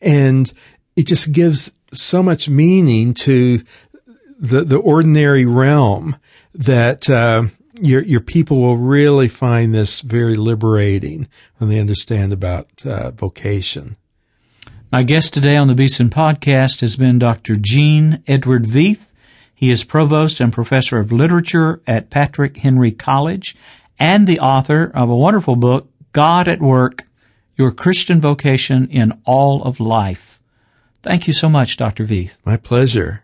And 0.00 0.52
it 0.96 1.06
just 1.06 1.32
gives 1.32 1.72
so 1.92 2.22
much 2.22 2.48
meaning 2.48 3.14
to 3.14 3.62
the, 4.38 4.64
the 4.64 4.76
ordinary 4.76 5.46
realm 5.46 6.16
that, 6.52 7.08
uh, 7.08 7.44
your, 7.80 8.02
your 8.02 8.20
people 8.20 8.60
will 8.60 8.76
really 8.76 9.28
find 9.28 9.74
this 9.74 10.00
very 10.00 10.36
liberating 10.36 11.28
when 11.58 11.70
they 11.70 11.80
understand 11.80 12.32
about 12.32 12.84
uh, 12.86 13.10
vocation. 13.10 13.96
My 14.92 15.02
guest 15.02 15.34
today 15.34 15.56
on 15.56 15.66
the 15.66 15.74
Beeson 15.74 16.08
podcast 16.08 16.80
has 16.80 16.94
been 16.94 17.18
Dr. 17.18 17.56
Gene 17.56 18.22
Edward 18.28 18.64
Veith. 18.64 19.10
He 19.52 19.70
is 19.70 19.82
provost 19.82 20.40
and 20.40 20.52
professor 20.52 20.98
of 20.98 21.10
literature 21.10 21.80
at 21.86 22.10
Patrick 22.10 22.58
Henry 22.58 22.92
College 22.92 23.56
and 23.98 24.26
the 24.26 24.38
author 24.38 24.90
of 24.94 25.08
a 25.08 25.16
wonderful 25.16 25.56
book, 25.56 25.88
God 26.12 26.46
at 26.46 26.60
Work, 26.60 27.04
Your 27.56 27.72
Christian 27.72 28.20
Vocation 28.20 28.86
in 28.88 29.20
All 29.24 29.62
of 29.62 29.80
Life. 29.80 30.40
Thank 31.02 31.26
you 31.26 31.32
so 31.32 31.48
much, 31.48 31.76
Dr. 31.76 32.06
Veith. 32.06 32.38
My 32.44 32.56
pleasure. 32.56 33.23